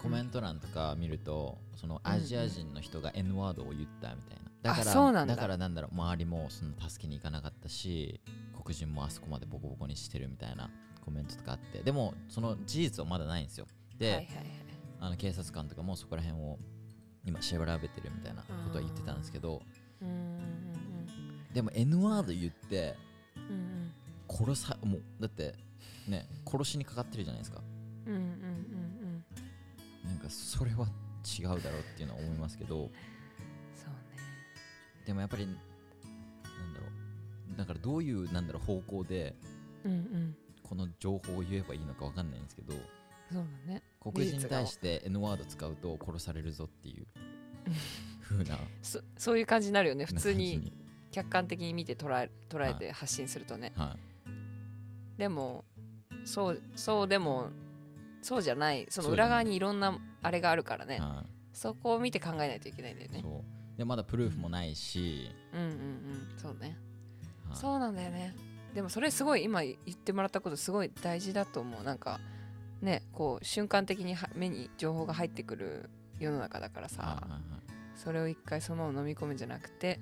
[0.00, 4.50] コメント欄とか見るとそのアジア人の人が N ワードを言ったみたいな。
[4.62, 5.36] だからだ。
[5.36, 8.20] からなんだろう周りもその助けに行かなかったし
[8.62, 10.70] 黒人もあそこまでボコボコにしてるみたいな
[11.04, 11.82] コメントとかあって。
[11.82, 13.66] でもその事実はまだないんですよ。
[13.98, 14.28] で、
[15.00, 16.58] あの警察官とかもそこら辺を
[17.24, 19.62] 今調べてるみたいなことは言ってたんですけど
[21.52, 22.96] でも N ワード言って
[24.28, 25.54] 殺さもうだって
[26.08, 27.60] ね殺しにかかってるじゃないですか。
[28.06, 28.41] うん
[30.22, 30.86] かそれは
[31.38, 31.62] 違うだろうっ
[31.96, 32.90] ていうのは思いますけど。
[33.74, 34.22] そうね。
[35.06, 35.60] でもやっぱりなんだ
[36.80, 36.86] ろ
[37.54, 37.56] う。
[37.58, 39.34] だからどういうなんだろう方向で
[40.62, 42.72] この情報を言えばいいのかわかんないんですけど
[43.30, 43.82] そうだね。
[44.00, 47.06] 黒人に対して N ワード使うと殺されるぞっていう
[48.22, 48.58] 風な。
[48.82, 50.04] そそういう感じになるよね。
[50.04, 50.72] 普通に
[51.10, 53.96] 客観的に見て捉え捉えて発信するとね、は
[55.18, 55.64] でも
[56.24, 57.50] そうそうでも
[58.22, 58.86] そうじゃない。
[58.88, 60.96] その裏側にいろんなあれがあるからね。
[60.96, 63.24] い、はそこを見て考えないといけないんだよい、ね
[63.76, 66.32] でまだプルーフもないし、うんうんうん。
[66.36, 66.76] そうね。
[67.48, 67.58] はい。
[67.58, 68.34] そうなんだよね。
[68.74, 71.82] でもそれすごい今言ってもらったことすごい大事だと思う。
[71.82, 72.20] なんか
[72.80, 77.40] ねこう瞬間的には目に情報が入ってくる世の中だからさ、はいはいはい。
[77.96, 80.00] それを一回そのまま飲み込むんじゃなくて、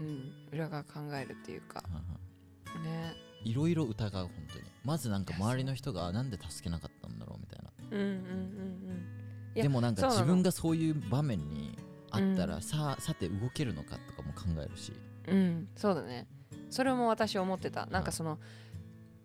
[0.00, 0.14] うんうんうん。
[0.14, 1.82] うん、裏側考えるっていうか。
[1.82, 3.14] はいはいね。
[3.44, 4.64] いろいろ疑う本当に。
[4.84, 9.54] まずなんか周りの人がなんで助けなかったんだろうみたいなうんうんうんうん。
[9.54, 11.76] でもなんか自分がそういう場面に
[12.10, 12.62] あったら、うん。
[12.62, 14.92] さあさて動けるのかとかも考えるし。
[15.28, 16.26] うんそうだね。
[16.70, 17.86] それも私思ってた。
[17.86, 18.38] なんかその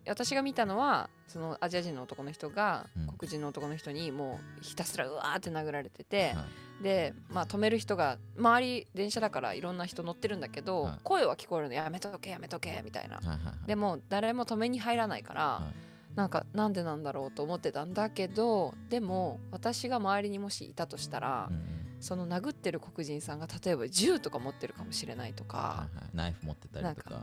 [0.07, 3.07] 私が見たのはそのアジア人の男の人がうん。
[3.17, 6.45] 黒人の男の人にもうひたすらうわーって殴られてて、は
[6.81, 6.83] い。
[6.83, 10.99] で、まあ、止める人が周り電車だからいろんな人乗ってるんだけど、はい。
[11.03, 11.73] 声は聞こえるの。
[11.73, 13.15] やめとけやめとけみたいな。
[13.15, 13.67] はいはいはい。
[13.67, 15.71] でも誰も止めに入らないから、は
[16.15, 21.61] なんかなんでなんだろうと思ってたんだけどでも私が周りにもしいたとしたら、うんうん。
[21.99, 26.09] その殴ってる黒人さんが例えば銃とか持ってるかもしれないとか、はいはい。
[26.13, 27.21] ナイフ持ってたりとか。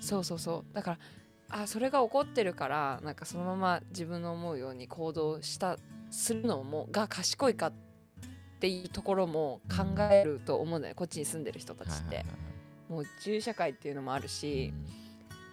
[0.00, 0.74] そうそうそう。
[0.74, 0.98] だから
[1.50, 5.76] あそれが起こってるからなんかそのまま自分の思うように行動した
[6.10, 7.72] するのもが賢いかっ
[8.60, 10.92] ていうところも考えると思うんだよ。
[10.92, 12.24] ね、こっちに住んでる人たちって、
[12.88, 14.72] もう銃社会っていうのもあるし、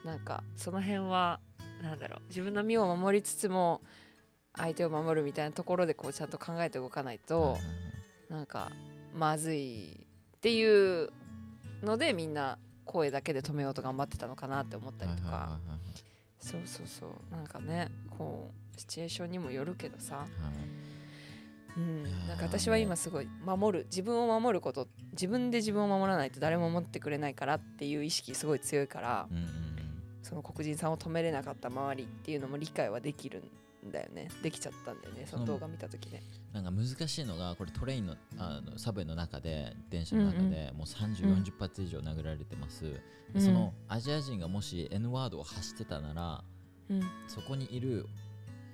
[0.06, 1.40] なんかその辺は
[1.82, 2.22] なんだろう。
[2.30, 3.82] 自分の身を守りつつも
[4.56, 7.58] 相手を守るみたいなところでこうちゃんと考えて動かないうんと
[8.30, 8.72] なんか
[9.14, 10.06] まずい
[10.38, 11.10] っていう
[11.82, 15.60] のでみんな声だけで止めようと頑張ってたのかなって思ったりとか、
[16.40, 17.10] そうそうそう。
[17.32, 20.28] なんかねこうシチュエーションにもよるけどさ、はい。
[21.78, 22.04] うん。
[22.28, 29.28] なんか私は今すごい守る自分を守ること自分で自分を守らないと誰も守ってくれないからっていう意識すごい強いから。
[29.32, 29.61] うん
[30.22, 33.44] その黒人さんを止めれなかった周りっていうのも理解はできる
[33.86, 34.30] んだよね。
[34.44, 35.26] できちゃったんだよね。
[35.30, 36.22] その動画見た時ね。
[36.54, 43.00] なんか難しいのがこれトレインのあのサブウェイの中で電車の中でもう30、うん40発以上殴られてます、で
[43.36, 43.42] うん。
[43.42, 46.44] そのアジア人がもし N ワードを発してたなら
[46.90, 47.02] うん。
[47.28, 48.06] そこにいる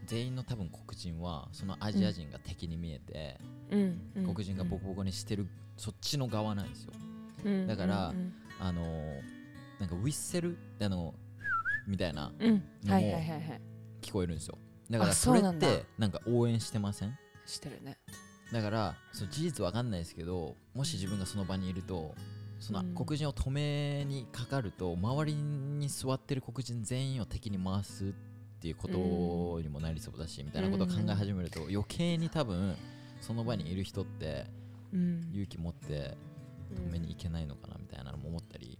[0.05, 3.37] 全員の多分黒人はそのアジア人が敵に見えて、
[3.71, 4.01] うん。
[4.15, 4.33] うん。
[4.33, 6.93] 黒人がボコボコにしてるそっちの側なんですよ
[7.45, 9.37] うんだからうんあのー
[9.79, 11.13] なんかウィッセルあの
[11.87, 12.63] みたいなうん。
[12.83, 13.23] のも
[14.01, 14.57] 聞こえるんですよ。
[14.89, 17.17] だからあそれってなんか応援してません？
[17.45, 17.97] してるね。
[18.51, 22.13] だからその事実わかんないですけどもし自分がその場にいると
[22.59, 22.95] そのうん。
[22.95, 28.07] 黒人を止めにかかると周りに座ってる黒人全員を敵に回すっ
[28.59, 32.75] ていうことにもなりそうだしみたいなことを考え始めると余計に多分
[33.21, 34.45] その場にいる人って
[34.93, 35.29] うん。
[35.33, 36.17] 勇気持って
[36.73, 38.79] 止めに行けないのかなみたいなのも思ったり、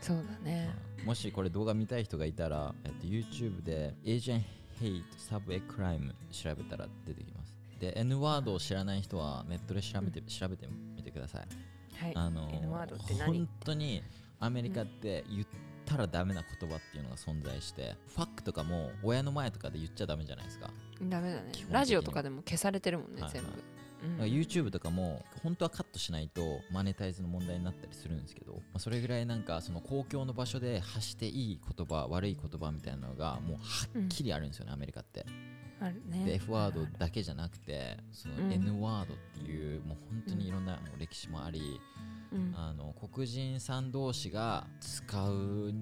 [0.00, 0.74] そうだね。
[1.04, 4.42] もしこれ動画見たい人がいたら、えっと、YouTube で Asian
[4.80, 7.54] Hate Subway Crime 調べたら出てきます。
[7.80, 12.04] で N ワードを知らない人はネットで調べて,、調べてみてください。
[12.04, 12.12] はい。
[12.14, 13.38] あの N ワードって何？
[13.38, 14.02] 本当に
[14.40, 15.46] アメリカって言っ
[15.84, 20.70] たらダメな言葉っていうのが存在して、ファックとかも親の前とかで言っちゃダメじゃないですか,、
[21.02, 21.52] ダメだね。
[21.70, 23.48] ラジオとかでも消されてるもんね全部。
[23.48, 23.54] だ
[24.02, 24.20] うん。
[24.24, 35.26] YouTube とかも本当はカットしないとマネタイズの問題になったりするんですけど、まあ、それぐらいなんかその公共の場所で発していい言葉悪い言葉みたいなのがもうはっきりあるんですよね、アメリカって。
[35.80, 36.24] あるね。
[36.24, 38.52] で F ワードだけじゃなくてそのうん。
[38.52, 41.80] N ワードっていうもう本当にいろんなもう歴史もあり、
[42.32, 42.54] うん。
[42.56, 45.72] あの黒人さん同士が使う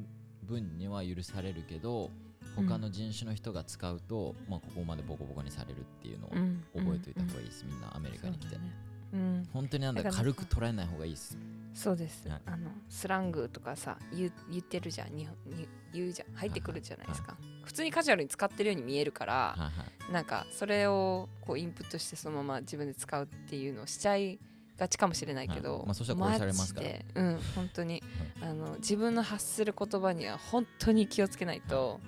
[0.43, 2.11] 分には許されるけど
[2.55, 6.65] 他の人種の人が使うと、まあ、ここまでボコボコにされるっていうのをうん。
[6.75, 8.73] 覚えておいた方がいいです、みんなアメリカに来て、そうだね。
[9.13, 9.49] うん。
[9.53, 11.39] 本当になんだ軽く捉えない方がいいです。
[11.75, 12.41] そうです、はい。
[12.47, 15.17] あのスラングとかさ言う言ってるじゃん。
[15.17, 16.35] 日本に言うじゃん。
[16.35, 19.71] 入ってくるじゃないですか、普通にカジュアルに使ってるように見えるから、はいは
[20.09, 20.13] い。
[20.13, 24.39] なんかそれをこうインプットしてそのまま自分で使うっていうのをしちゃい
[24.79, 25.87] がちかもしれないけど、はい。
[25.87, 26.89] まあそしたら殺されますから。
[27.15, 27.41] うん。
[27.55, 28.03] 本当に。
[28.41, 32.01] あの自分の発する言葉には本当に気をつけないと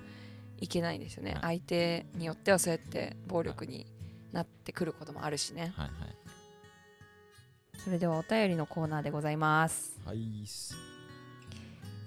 [0.61, 1.41] いけないんですよね、はい。
[1.41, 3.87] 相手によってはそうやって暴力に
[4.31, 5.89] なってくることもあるしね、はい
[7.83, 10.01] それではお便りのコーナーでございます。
[10.05, 10.19] はい。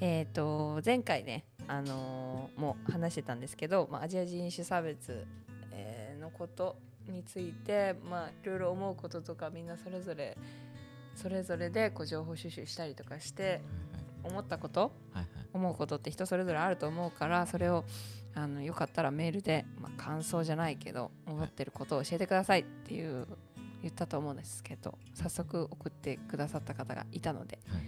[0.02, 5.24] えっ、と前回ねあのーもう話してたんですけど、まあ、アジア人種差別、
[5.70, 6.76] えーのこと
[7.08, 10.38] についてまあいろいろ思うこととかみんなそれぞれ
[11.16, 13.60] それぞれでこう情報収集したりとかして
[14.24, 15.26] 思ったことはいはい。
[15.52, 17.84] 思うことって人それぞれあると思うからそれを
[18.34, 23.26] あのよかったらメールで、まあ、感想じゃないけど思ってることを教えてくださいっていう
[23.82, 27.84] 言ったと思うんですけど早速送ってくださった方がいたのではいはい。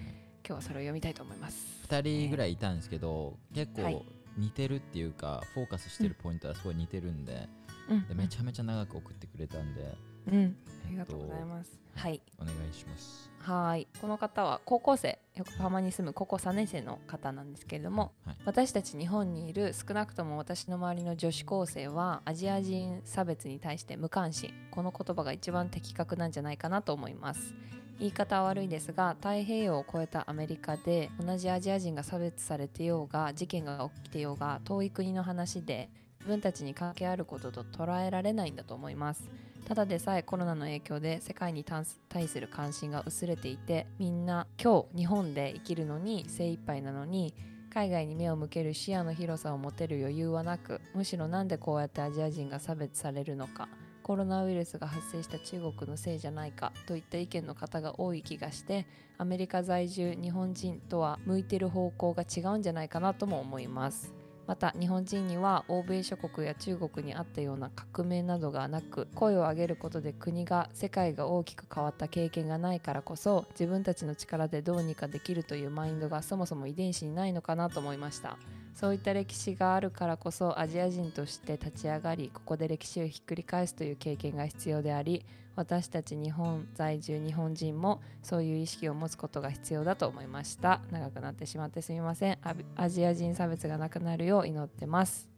[0.46, 1.56] 今日はそれを読みたいと思います。
[1.88, 3.94] 2人ぐらいいたんですけど結はい。
[3.94, 4.04] 構
[4.36, 7.48] 似てるっていうかフォーカスしてるポイントはすごい似てるんで
[7.88, 8.06] うん。
[8.08, 9.96] でめちゃめちゃ長く送ってくれたんで
[10.32, 10.56] うん、
[10.86, 11.78] ありがとうございます。
[11.94, 13.88] はい、お願いしますはーい。
[14.00, 24.52] この方は高校生、横浜に住む高校3年生の方なんですけれども、はい私たち日本にいる少なくとも私の周りの女子高生はアジア人差別に対して無関心。
[24.70, 27.54] この言葉が一番的確なんじゃないかなと思います。
[27.98, 39.30] 言い方は悪いですが太平洋を越えたアメリカで同じアジア人が差別されてようが事件が起きてようが遠い国の話で自分たちに関係あることと捉えられないんだと思います
[39.64, 47.34] ただでさえコロナの影響で世界に対する関心が薄れていてみんな今日日本で生きるのに精一杯なのに
[47.72, 53.68] 海外に目を向ける視野の広さを持てる余裕はなくむしろなんでこうやってアジア人が差別されるのか
[54.02, 64.23] コロナウイルスが発生した中国のせいじゃないかといった意見の方が多い気がしてアメリカ在住日本人とは向いてる方向が違うんじゃないかなとも思います。
[64.46, 78.36] また日本人には欧米諸国や中国にあったような革命などがなく声を上げることで国が世界が大きく変わった経験がないからこそ自分たちの力でどうにかできるというマインドがそもそも遺伝子にないのかなと思いました。
[78.74, 85.24] そういった歴史があるからこそアジア人として立ち上がりここで歴史をひっくり返すという経験が必要であり
[85.56, 90.80] 私たち日本在住日本人もそういう意識を持つことが必要だと思いました。
[90.90, 92.38] 長くなってしまってすみません。
[92.76, 95.28] アジア人差別がなくなるよう祈ってます。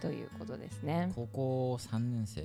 [0.00, 1.12] ということですね。
[1.14, 2.42] 高校3年生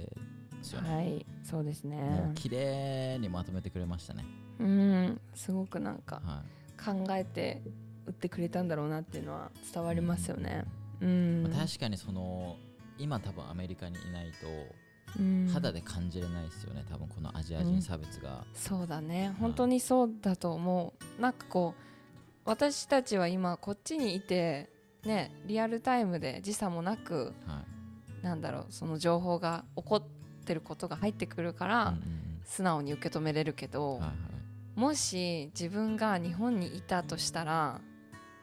[0.63, 4.23] ですよね、はいそうですもねう綺麗にまとめてくれましたね、
[4.59, 6.43] うんすごくなんかは
[6.83, 7.61] 考えて
[8.05, 10.65] 打ってくれたんだろうなっていうのは伝わりますよね。
[11.01, 11.43] ういん。
[11.43, 12.55] まあ確かにその
[12.97, 14.82] 今多分アメリカにいないとうん
[15.51, 16.83] 肌で感じれないですよね。
[16.89, 19.35] 多分このアジア人差別が、そうだね。
[19.39, 21.21] 本当にそうだと思う。
[21.21, 21.81] なんかこう
[22.45, 24.69] 私たちは今こっちにいて
[25.05, 27.61] ねリアルタイムで時差もなくは
[28.21, 28.25] い。
[28.25, 30.03] なんだろうその情報が起こっ
[30.45, 34.13] てることが入ってくるから、うんうん素直に受け止めれるけど、うんはいは
[34.75, 34.79] い。
[34.79, 37.79] もし自分が日本にいたとしたら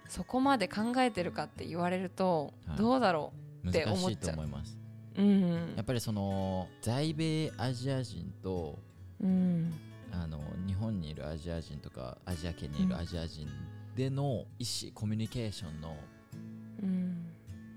[0.09, 2.79] そこまで考えてるかって言われると、はい。
[2.79, 3.35] どうだろ
[3.69, 4.35] って難しい思っちゃう。
[4.37, 4.80] と思います
[5.21, 5.75] ううん。
[5.77, 8.79] やっぱりその在米アジア人と
[9.21, 9.73] うん。
[10.13, 13.47] あの日本にいるアジア人とかアジア圏にいるアジア人
[13.97, 15.97] での意思コミュニケーションの
[16.83, 17.27] うん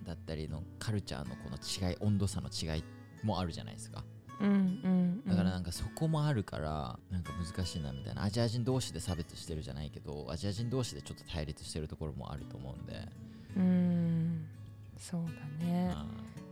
[0.03, 2.83] だったりのカルチャーのこの違い温度差の違い
[3.23, 4.03] もあるじゃないですか。
[4.41, 4.49] うん。
[4.49, 5.23] うん。
[5.25, 8.23] だからなんかそこもあるからなんか難しいなみたいな。
[8.23, 13.07] アジア人同士で差別してるじゃないけどアジア人同士でちょっと対立してるところもあると思うんで、
[13.55, 14.45] うん
[14.97, 15.91] そうだね。
[15.93, 16.05] あ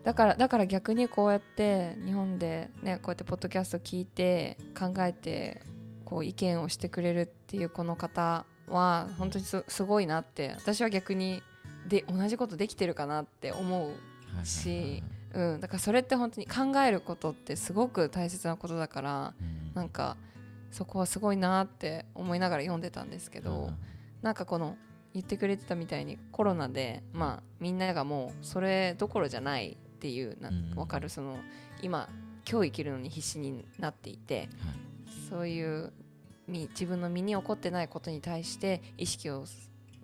[0.04, 5.62] だからだから逆にこうやって日本でねこうやってポッドキャスト聞いて考えて
[6.06, 11.44] こう意見をしてくれるっていうこの方は本当にすすごいなって私は逆に
[11.88, 19.62] で同じことできてるかなって思うしうん、だからそれって本当に考えることってすごく大切なことだからうん。
[19.74, 20.18] なんか
[20.72, 23.78] そこはすごいなって思いながら読んでたんですけど、うん。
[24.22, 24.76] なんかこの
[25.14, 30.72] 言ってくれてたみたいにコロナでまあみんながもうそれどころじゃないっていうなうん。
[30.76, 31.38] 分かるその
[31.82, 32.10] 今
[32.50, 34.50] 今日生きるのに必死になっていてはい。
[35.30, 35.94] そういう
[36.48, 39.46] み自分の身に起こってないことに対して意識を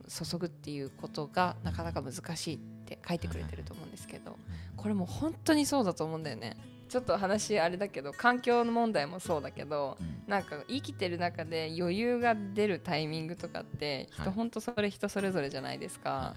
[0.07, 4.37] 注ぐっていうことがなかなか難しいって書いてくれてると思うんですけど
[4.77, 6.55] これも本当にそうだと思うんだよね
[6.87, 10.17] ちょっと話あれだけど環境の問題もそうだけどうん。
[10.27, 14.31] なんか生きてる中で余裕が出るタイミングとかって人、はい。
[14.31, 16.35] 本当それ人それぞれじゃないですか、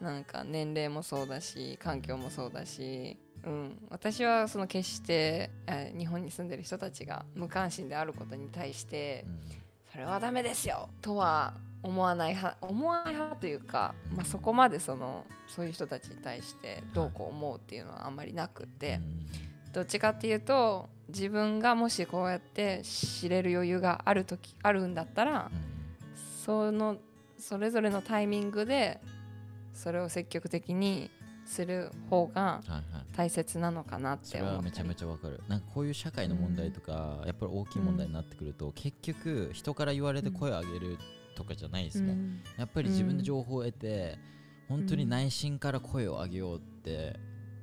[0.00, 3.18] なんか年齢もそうだし環境もそうだし。
[3.44, 9.40] うん、私はその決して、えー日本に住んでる人たちが無関心であることに対してうん。
[9.92, 14.16] それはダメですよとは思わない派思わない派というか、うん。
[14.16, 19.00] まあ、そこまでそのそういう人たちに対してどうこう思うっていうのはあんまりなくって、
[19.76, 25.76] どっちかっていうと自分がもしこうやって知れる余裕がある時あるんだったらうん
[26.46, 26.96] その
[27.38, 29.00] それぞれのタイミングで
[29.74, 31.10] それを積極的に
[31.44, 32.82] する方がはいはい。
[33.14, 34.70] 大切なのかなってそれは思ったり。
[34.70, 35.40] めちゃめちゃわかる。
[35.48, 40.98] なんかこういう社会の問題とか、やっぱり大きい問題になってくると、結局人から言われて声を上げる
[41.34, 42.42] とかじゃないですもん、うん。
[42.58, 44.18] やっぱり自分で情報を得て、
[44.68, 47.18] 本当に内心から声を上げようって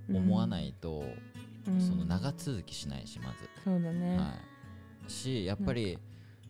[0.10, 4.34] 思わないと、うんその長続きしないしまず、そうだね、は
[5.08, 5.98] い、しやっぱり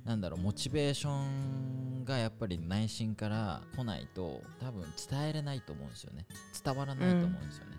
[0.06, 6.26] なんだろうモチベーションがやっぱり内心から来ないと多分伝えれないと思うんですよね。
[6.64, 7.78] 伝わらないと思うんですよね、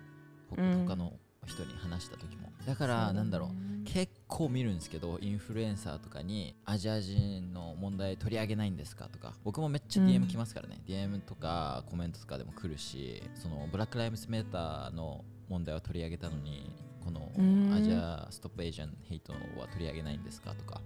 [0.51, 0.87] ほうん。
[0.87, 1.13] 他の
[1.47, 2.51] 人に話した時も。
[2.67, 9.35] だからなんだろうね結構見るんですけどインフルエンサーとかにアジア人の問題取り上げないんですかとか。
[9.45, 10.09] 僕もめっちゃうん。
[10.09, 17.75] DM 来ますからね、DM とかコメントとかでも来るしそのブラック・ライブズ・メーターの問題を取り上げたのにこのうん。
[17.75, 19.39] アジア Stop Asian Hate は
[19.73, 20.55] 取り上げないんですか？
[20.55, 20.81] とか。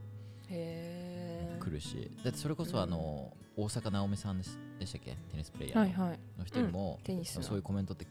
[0.51, 2.11] へ来るし。
[2.25, 4.53] だってそれこそあの、大坂なおみさんでし
[4.93, 5.13] たっけ？
[5.13, 6.19] テニスプレイヤーの,、はいはい。
[6.39, 7.43] の人にも、テニスの。
[7.43, 8.07] そういうコメントって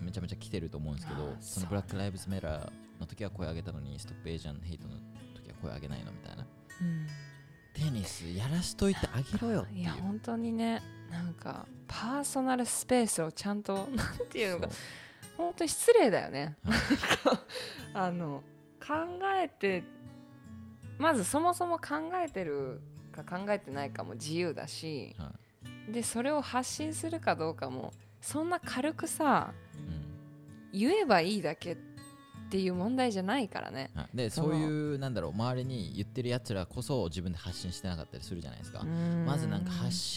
[0.00, 2.70] めちゃめちゃ来てると思うんですけどその Black Lives Matter
[3.00, 4.94] の時は声上げたのに Stop Asian Hate の
[5.34, 6.46] 時は声上げないのみたいな。
[6.80, 7.06] うん。
[7.74, 9.80] テニスやらしといてあげろよっていう。
[9.80, 14.74] いや本当にねなんかパーソナルスペースをちゃんとなんていうのか
[15.40, 16.56] 本当に失礼だよね。
[16.64, 17.38] は い
[17.94, 18.42] あの
[18.80, 18.94] 考
[19.42, 19.82] えて
[20.98, 22.80] まずそもそも考えてる
[23.12, 25.32] か考えてないかも自由だしは
[25.90, 30.06] でそれを発信するかどうかもそんな軽くさうん。
[30.72, 31.89] 言えばいいだけって
[32.58, 33.90] いう問題じゃないからね。
[33.94, 38.84] はいでそそうういうなんだろう周りに言ってるやつらこそ自分で発信してなかったりするじゃないですか。
[39.26, 39.70] まずなんか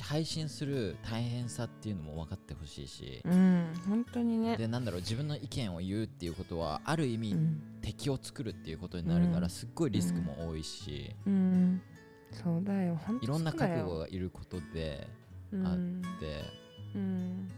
[0.04, 3.22] 配信する大変さっていうのも分かってほしいし。
[3.26, 3.74] うん。
[3.88, 4.58] 本当にね。
[4.58, 7.62] でなんだろう自分の意見を言うっていうことはある意味うん。
[7.82, 9.42] 敵を作るっていうことになるかうん。
[9.42, 11.16] らすっごいリスクも多いし。
[11.26, 11.82] うん。
[12.32, 13.00] そうだよ。
[13.06, 15.08] 本当いろんな覚悟がいることで
[15.52, 15.68] うん。
[15.68, 15.78] あっ
[16.20, 16.44] て。
[16.96, 17.52] うん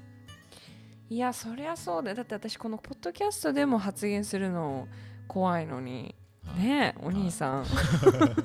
[1.09, 2.15] いやそりゃそうだよ。
[2.15, 4.87] だって私このポッドキャストでも発言するの
[5.27, 6.15] 怖いのに。
[6.43, 6.59] はい。
[6.59, 7.65] ねえお兄さん。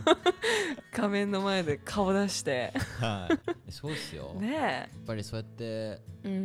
[0.92, 2.72] 画面の前で顔出して。
[3.00, 3.28] は
[3.68, 3.72] い。
[3.72, 4.32] そうですよ。
[4.36, 6.00] やっねぱりそうやって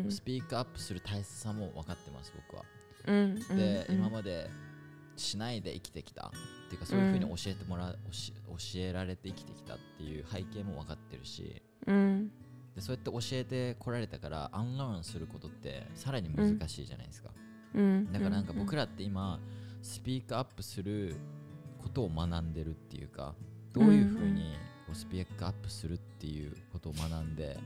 [0.09, 2.63] スピークアップする大切さも分かってます僕は。
[3.07, 3.95] うんで、うん。
[3.95, 4.49] 今まで
[5.17, 6.27] しないで生きてきた。
[6.27, 11.61] っていうかそういうふうに教えてもらう、教教えられて生きてきたっていう背景も分かってるし。
[11.87, 12.31] うん
[12.75, 17.29] でそうやって教えてこられたからアンラーンすることってさらに難しいじゃないですか、
[17.73, 18.11] うん。
[18.11, 19.39] だからなんか僕ららって今
[19.81, 21.15] スピークアップする
[21.81, 23.33] ことを学んでるっていうか
[23.71, 24.57] どういうふうに
[24.93, 27.57] スピークアップするっていうことを学んで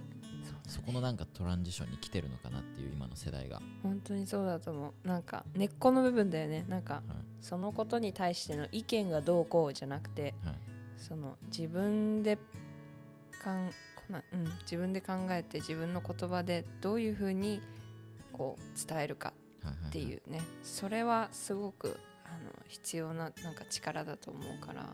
[0.68, 5.08] そこのなんかトランジションに来てるのかなっていう今の世代が、本当にそうだと思う。
[5.08, 6.66] なんか根っこの部分だよね。
[6.68, 7.04] なんかはい。
[7.42, 10.56] そのことに対しての意見がどうこうじゃなくてはい。
[10.98, 12.38] その自分で
[13.44, 13.72] かん
[14.10, 17.62] こな、うん、自分で考えて自分の言葉でどういうふうに
[18.34, 19.34] こう伝えるか
[19.88, 20.42] っていうね。
[20.64, 24.94] それはすごくあの必要ななんか力だと思うから、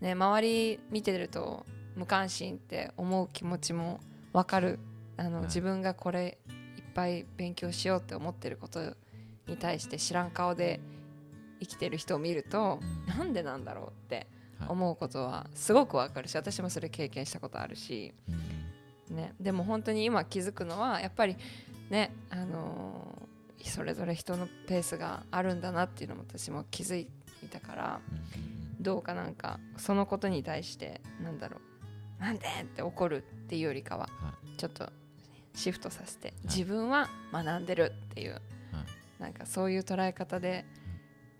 [0.00, 1.66] ね、周り見てると
[1.96, 4.00] 無関心って思う気持ちも
[4.32, 4.78] 分かる。
[5.16, 5.44] あの、はい。
[5.46, 6.38] 自分がこれ
[6.76, 8.94] いっぱい勉強しようって思ってること
[9.46, 10.80] に対して知らん顔で
[11.60, 13.18] 生きてる人を見ると、うん。
[13.18, 14.26] なんでなんだろうってはい
[14.68, 18.12] 思うことはすごく分かるし私もそれ経験したことあるし。
[18.28, 19.16] うん。
[19.16, 21.36] ね、でも本当に今気づくのはやっぱり
[21.90, 23.30] ね、あのー
[23.62, 27.06] それぞれ人のペースがあるんだなっていうのも私も気づい
[27.50, 28.00] たから
[28.80, 31.58] どうかなんかそのことに対してなんだろ
[32.18, 34.88] うなんでって怒るっていうよりかははちょっと
[35.54, 38.42] シフトさせて自分は学んでるっていうはい。
[39.22, 40.64] なんかそういう捉え方で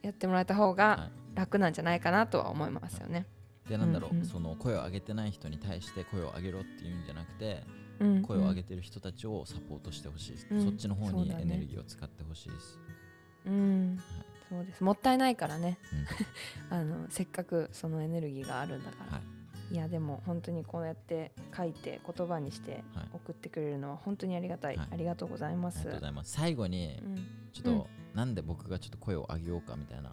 [0.03, 3.27] やってもらえた方はがい楽なんじゃないかなとは思いますよね。
[3.69, 4.27] でなんだろう、うんうん。
[4.27, 7.65] その声を上げてない人に対して声を上げろっていうんじゃなくて
[8.01, 10.65] うん声を上げてる人たちをサポートしてほしいうん。
[10.65, 12.79] そっちの方にエネルギーを使ってほしいです、
[13.47, 13.99] うん、
[14.49, 14.83] そうです。
[14.83, 15.79] もったいないからね。
[16.71, 16.77] うん。
[16.77, 19.23] あのせっかくそのエネルギーがあるんだから、は
[19.71, 19.75] い。
[19.75, 23.09] い、やでも本当にこうやって書いて言葉にしてはい。
[23.15, 24.89] 送ってくれるのは本当にありがたい、はい。
[24.91, 25.79] ありがとうございます。
[25.79, 26.33] ありがとうございます。
[26.33, 27.17] 最後にうん。
[27.53, 27.75] ちょっと、う
[28.15, 28.17] ん。
[28.17, 30.13] なんで僕がちょっと声を上げようかみたいな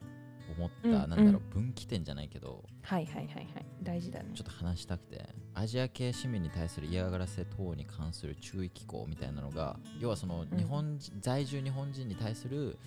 [0.57, 3.65] 思った、うんなんだろううん分岐点じゃないけどはいはいはいはい。
[3.83, 4.31] 大事だね。
[4.33, 10.57] ちょっと話したくてアジア系市民に対する嫌がらせ等に関する注意機構みたいなのが要はそのうん。
[10.57, 12.77] 日本人、在住日本人に対する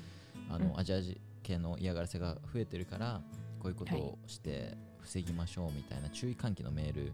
[0.49, 0.79] あの、うん。
[0.81, 3.21] アジア人系の嫌がらせが増えてるから
[3.61, 7.12] こういうことをして防ぎましょうみたいな注意喚起のメール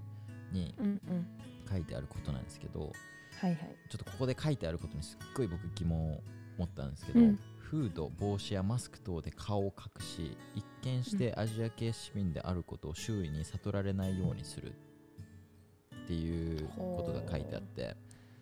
[0.52, 1.26] にうんうん。
[1.70, 2.92] 書いてあることなんですけど
[3.40, 3.58] はいはい。
[3.90, 6.20] ちょっとここで書いてあることにすっごい僕疑問を
[6.58, 7.38] 持ったんですけど、うん
[7.70, 14.72] フード帽子やマスク等で顔を隠し一見してアジア系市民であることを周囲に悟られないようにする。
[16.04, 17.96] っていうことが書いてあって。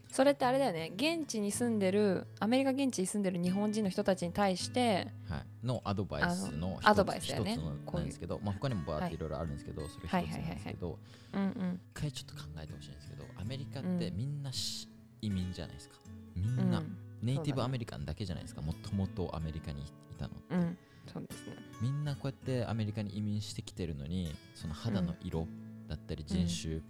[0.09, 0.93] それってあれだよね。
[0.95, 7.55] 現地に住んでるアメリカ現地に住んでる日本人の人たちに対してはい、のアドバイスのアドバイスだよね。
[7.55, 10.99] 一つなんですけど、まあ、他にもバーっていろいろあるんですけど、それ一つなんですけど、
[11.33, 11.81] うんうん。
[11.95, 14.89] 一回ちょっと考えてほしいんですけどアメリカってうんみんなし
[15.23, 15.97] 移民じゃないですか。
[16.37, 16.71] みうん。
[16.71, 16.83] な、
[17.25, 18.63] ネイティブアメリカンだけじゃないですか。
[18.63, 19.85] もともとアメリカにい
[20.19, 20.79] たのって、うん。
[21.13, 21.57] そうですね。
[21.81, 25.47] みんなこうやってアメリカに移民してきてるのにその肌の色
[25.89, 26.81] だったり人種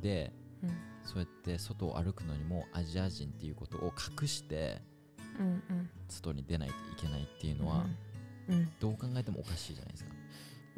[0.00, 0.32] で、
[0.62, 0.70] うん。
[1.02, 4.80] そうやって外を歩くのにもアジア人っていうことを隠して
[6.08, 7.86] 外に出ないといけないっていうのは、
[8.48, 8.70] うん。
[8.78, 10.10] どう考えてもおかしいじゃないですか。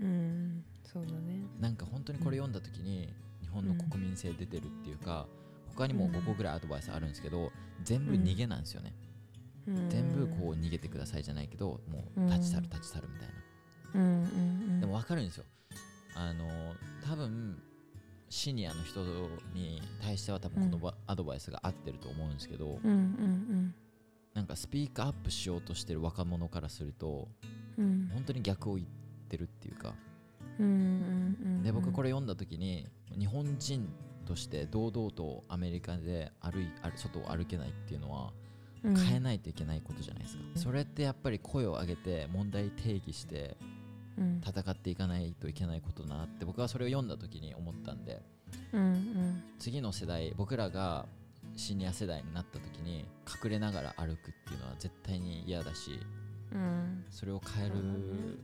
[0.00, 0.64] うん。
[0.84, 1.42] そうだね。
[1.60, 5.26] なんか本当にこれ読んだ時に日本の国民性出てるっていうか、
[5.74, 7.50] 他にも5個ぐらいアドバイスあるんですけど
[7.82, 8.94] 全部逃げなんですよね、
[9.66, 9.90] うん。
[9.90, 13.28] 全部こう逃げてくださいじゃないけどもう立ち去る立ち去るみたい
[14.00, 15.44] な、でも分かるんですよ。
[16.14, 16.46] あの
[17.04, 17.60] 多分
[18.28, 19.00] シニアの人
[19.54, 22.78] に対しては多分このば、アドバイスが合ってると思うんですけど、
[24.34, 27.28] なんかスピークアップしようとしてる若者からすると
[27.76, 27.84] うん。
[27.84, 28.88] うん本当に逆を言っ
[29.28, 29.94] てるっていうか。
[31.62, 32.86] で僕これ読んだ時に
[33.18, 33.88] 日本人
[34.22, 38.32] として堂々とアメリカで歩い歩外を歩けないっていうのは
[38.84, 38.96] うん。
[38.96, 43.56] 変えないといけないことじゃないですか、それってやっぱり声を上げて問題定義して
[44.18, 44.40] うん。
[44.44, 48.20] 戦っていかないといけないことだなって僕はそれを読んだ時に思ったんで
[48.72, 49.42] うんうん。
[49.58, 51.06] 次の世代僕らが
[51.56, 53.04] シニア世代になった時に
[53.44, 56.00] 隠れながら歩くっていうのは絶対に嫌だし
[56.52, 57.04] うん。
[57.10, 57.74] それを変える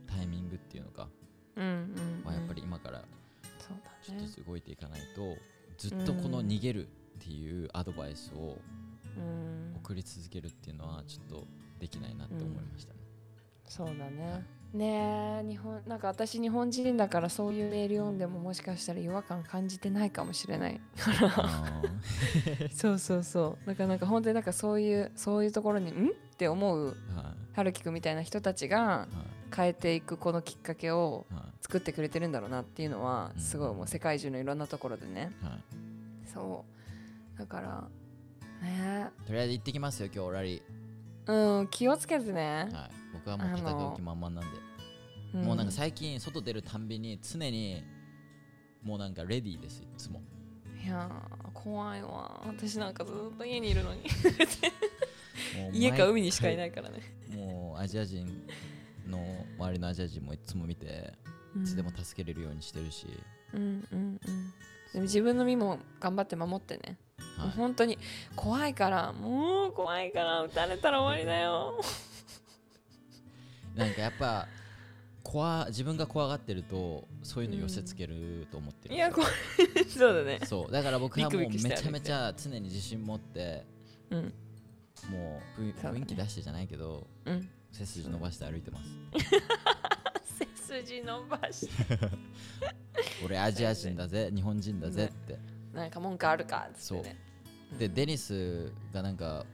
[0.07, 1.07] タイミングっていうのか
[1.57, 5.35] うんうんはやっぱり今からちょっとずつ動いていかないと
[5.79, 8.57] ずっとこの逃げるっていうアドバイスを
[9.17, 9.75] うん。
[9.77, 11.47] 送り続けるっていうのはちょっと
[11.79, 12.99] できないなって思いましたね。
[13.65, 14.45] そうだね。
[14.73, 20.79] ねえ日本なんか私日本人だからそういうメール読んでももしかしたら違和感感じてないかもしれない。
[21.37, 22.69] あー。
[22.71, 23.67] そうそうそう。
[23.67, 26.09] だからなんか本当になんかそういうそういうところにん？
[26.09, 26.95] って思うはい。
[27.55, 33.41] 春樹くんみたいな人たちがはい変えていくこのきっかけをは作ってくれてるんだろうなっていうのはうん。
[33.41, 35.31] すごいもう世界中のいろんなところでね。
[35.41, 35.59] いはい。
[36.33, 36.63] そ
[37.35, 37.39] う。
[37.39, 37.83] だから
[38.65, 39.09] ね。
[39.27, 40.63] とりあえず行ってきますよ今日ラリ
[41.27, 42.69] えうん気をつけてね。
[42.71, 44.51] ー、、はい、僕はもう戦う気満々なん
[45.33, 45.43] で、ん。
[45.43, 47.83] もうなんか最近外出るたんびに常に
[48.81, 50.21] もうなんかレディーですいつも。
[50.81, 52.41] いやー怖いわ。
[52.47, 54.03] 私なんかずっと家にいるのに。
[55.73, 57.01] 家か海にしかいないいからね。
[57.35, 58.25] もうアジア人
[59.09, 61.13] の周りのアジア人もいつも見て
[61.61, 63.07] いつでも助けれるようにしてるし、
[63.53, 64.19] うんうんうん。
[64.93, 66.97] でも自分の身も頑張って守ってね、
[67.37, 67.97] もうはい、本当に
[68.35, 71.79] 怖いからもう怖いから撃たれたら終わりだよ。
[73.75, 74.47] なんかやっぱ
[75.23, 78.95] 怖自分が怖がってるとそういうの寄せつけると思ってる。
[78.95, 78.97] ん。
[78.97, 79.31] いや怖い。
[79.89, 80.39] そうだね。
[80.45, 80.71] そう。
[80.71, 83.65] だから僕はもうめちゃめちゃ常に自信持って
[84.09, 84.33] うん。
[85.07, 88.89] もう雰囲気出してじゃないけどうん背筋伸ばして歩いてます。
[90.67, 91.99] 背筋伸ばして。
[93.25, 95.39] 俺アジア人だぜ日本人だぜって。
[95.73, 97.17] なんか文句あるかっつってね。
[97.77, 99.45] でデニスがなんか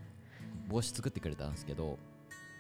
[0.68, 2.00] 帽子作ってくれたんですけど、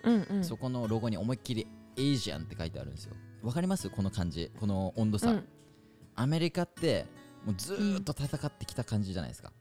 [0.04, 0.44] うんうん。
[0.44, 3.16] そこのロゴに思いっきり「エイジアン」って書いてあるんですよ。
[3.42, 3.90] わかります？
[3.90, 4.52] この感じ。
[4.60, 5.48] この温度差、うん。
[6.16, 7.06] アメリカって
[7.46, 9.52] もうずーっと戦ってきた感じじゃないですか、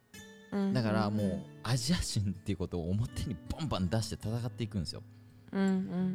[0.53, 5.24] うんだからもうアジア人っていうことを表にバンバン出して戦っていくんですよ、うんうんうん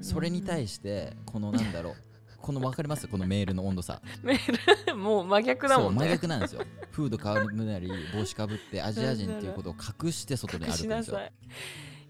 [0.02, 1.96] それに対してこのなんだろう
[2.42, 3.08] この分かります？
[3.08, 4.02] このメールの温度差。
[4.24, 4.96] メール？
[4.96, 6.64] もう真逆だそう真もんね逆なんですよ。
[6.92, 11.20] フードかぶなり帽子かぶってアジア人っていうことを隠して外に歩くんですよ。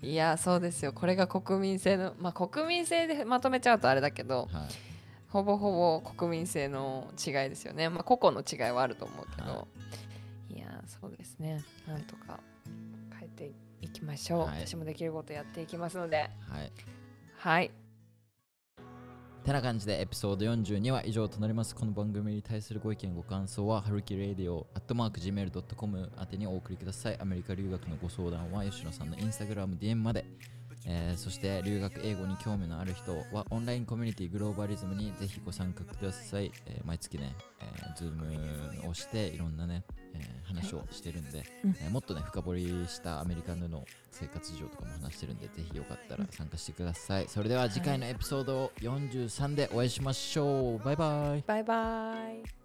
[0.02, 0.12] い。
[0.12, 0.94] いやそうですよ。
[0.94, 4.68] これが国民性のまあ国民性でまとめちゃうとあれだけどはい。
[5.30, 7.90] ほぼほぼ国民性の違いですよね。
[7.90, 9.68] まあ個々の違いはあると思うけど、、は
[10.50, 11.64] いやそうですね。
[11.88, 12.40] なんとか
[13.20, 13.52] 変えて
[13.82, 14.68] いきましょう、はい。
[14.68, 16.30] 私もできることやっていきますので。
[16.48, 16.72] はい
[17.40, 17.72] はい
[19.46, 21.74] てな感じでエピソード42は以上となります。
[21.74, 27.18] この番組に対するご意見ご感想は、はるき radio、アットマーク Gmail.com 宛てにお送りください。
[27.18, 30.26] アメリカ留学のご相談は、吉野さんのインスタグラム DM まで。
[30.86, 39.84] えーそして留学英語に興味のある人はオンラインコミュニティグローバリズムにぜひご参加ください、えー毎月ね、えー、ズームをしていろんなね、
[40.20, 50.80] えー話をしてるんで、うんえーもっとね深掘りしたアメリカでの生活事情とかも話してるんでぜひよかったら参加してください、それでは次回のエピソード43でお会いしましょう。
[50.84, 51.44] バイバイ。
[51.46, 52.60] バイバイ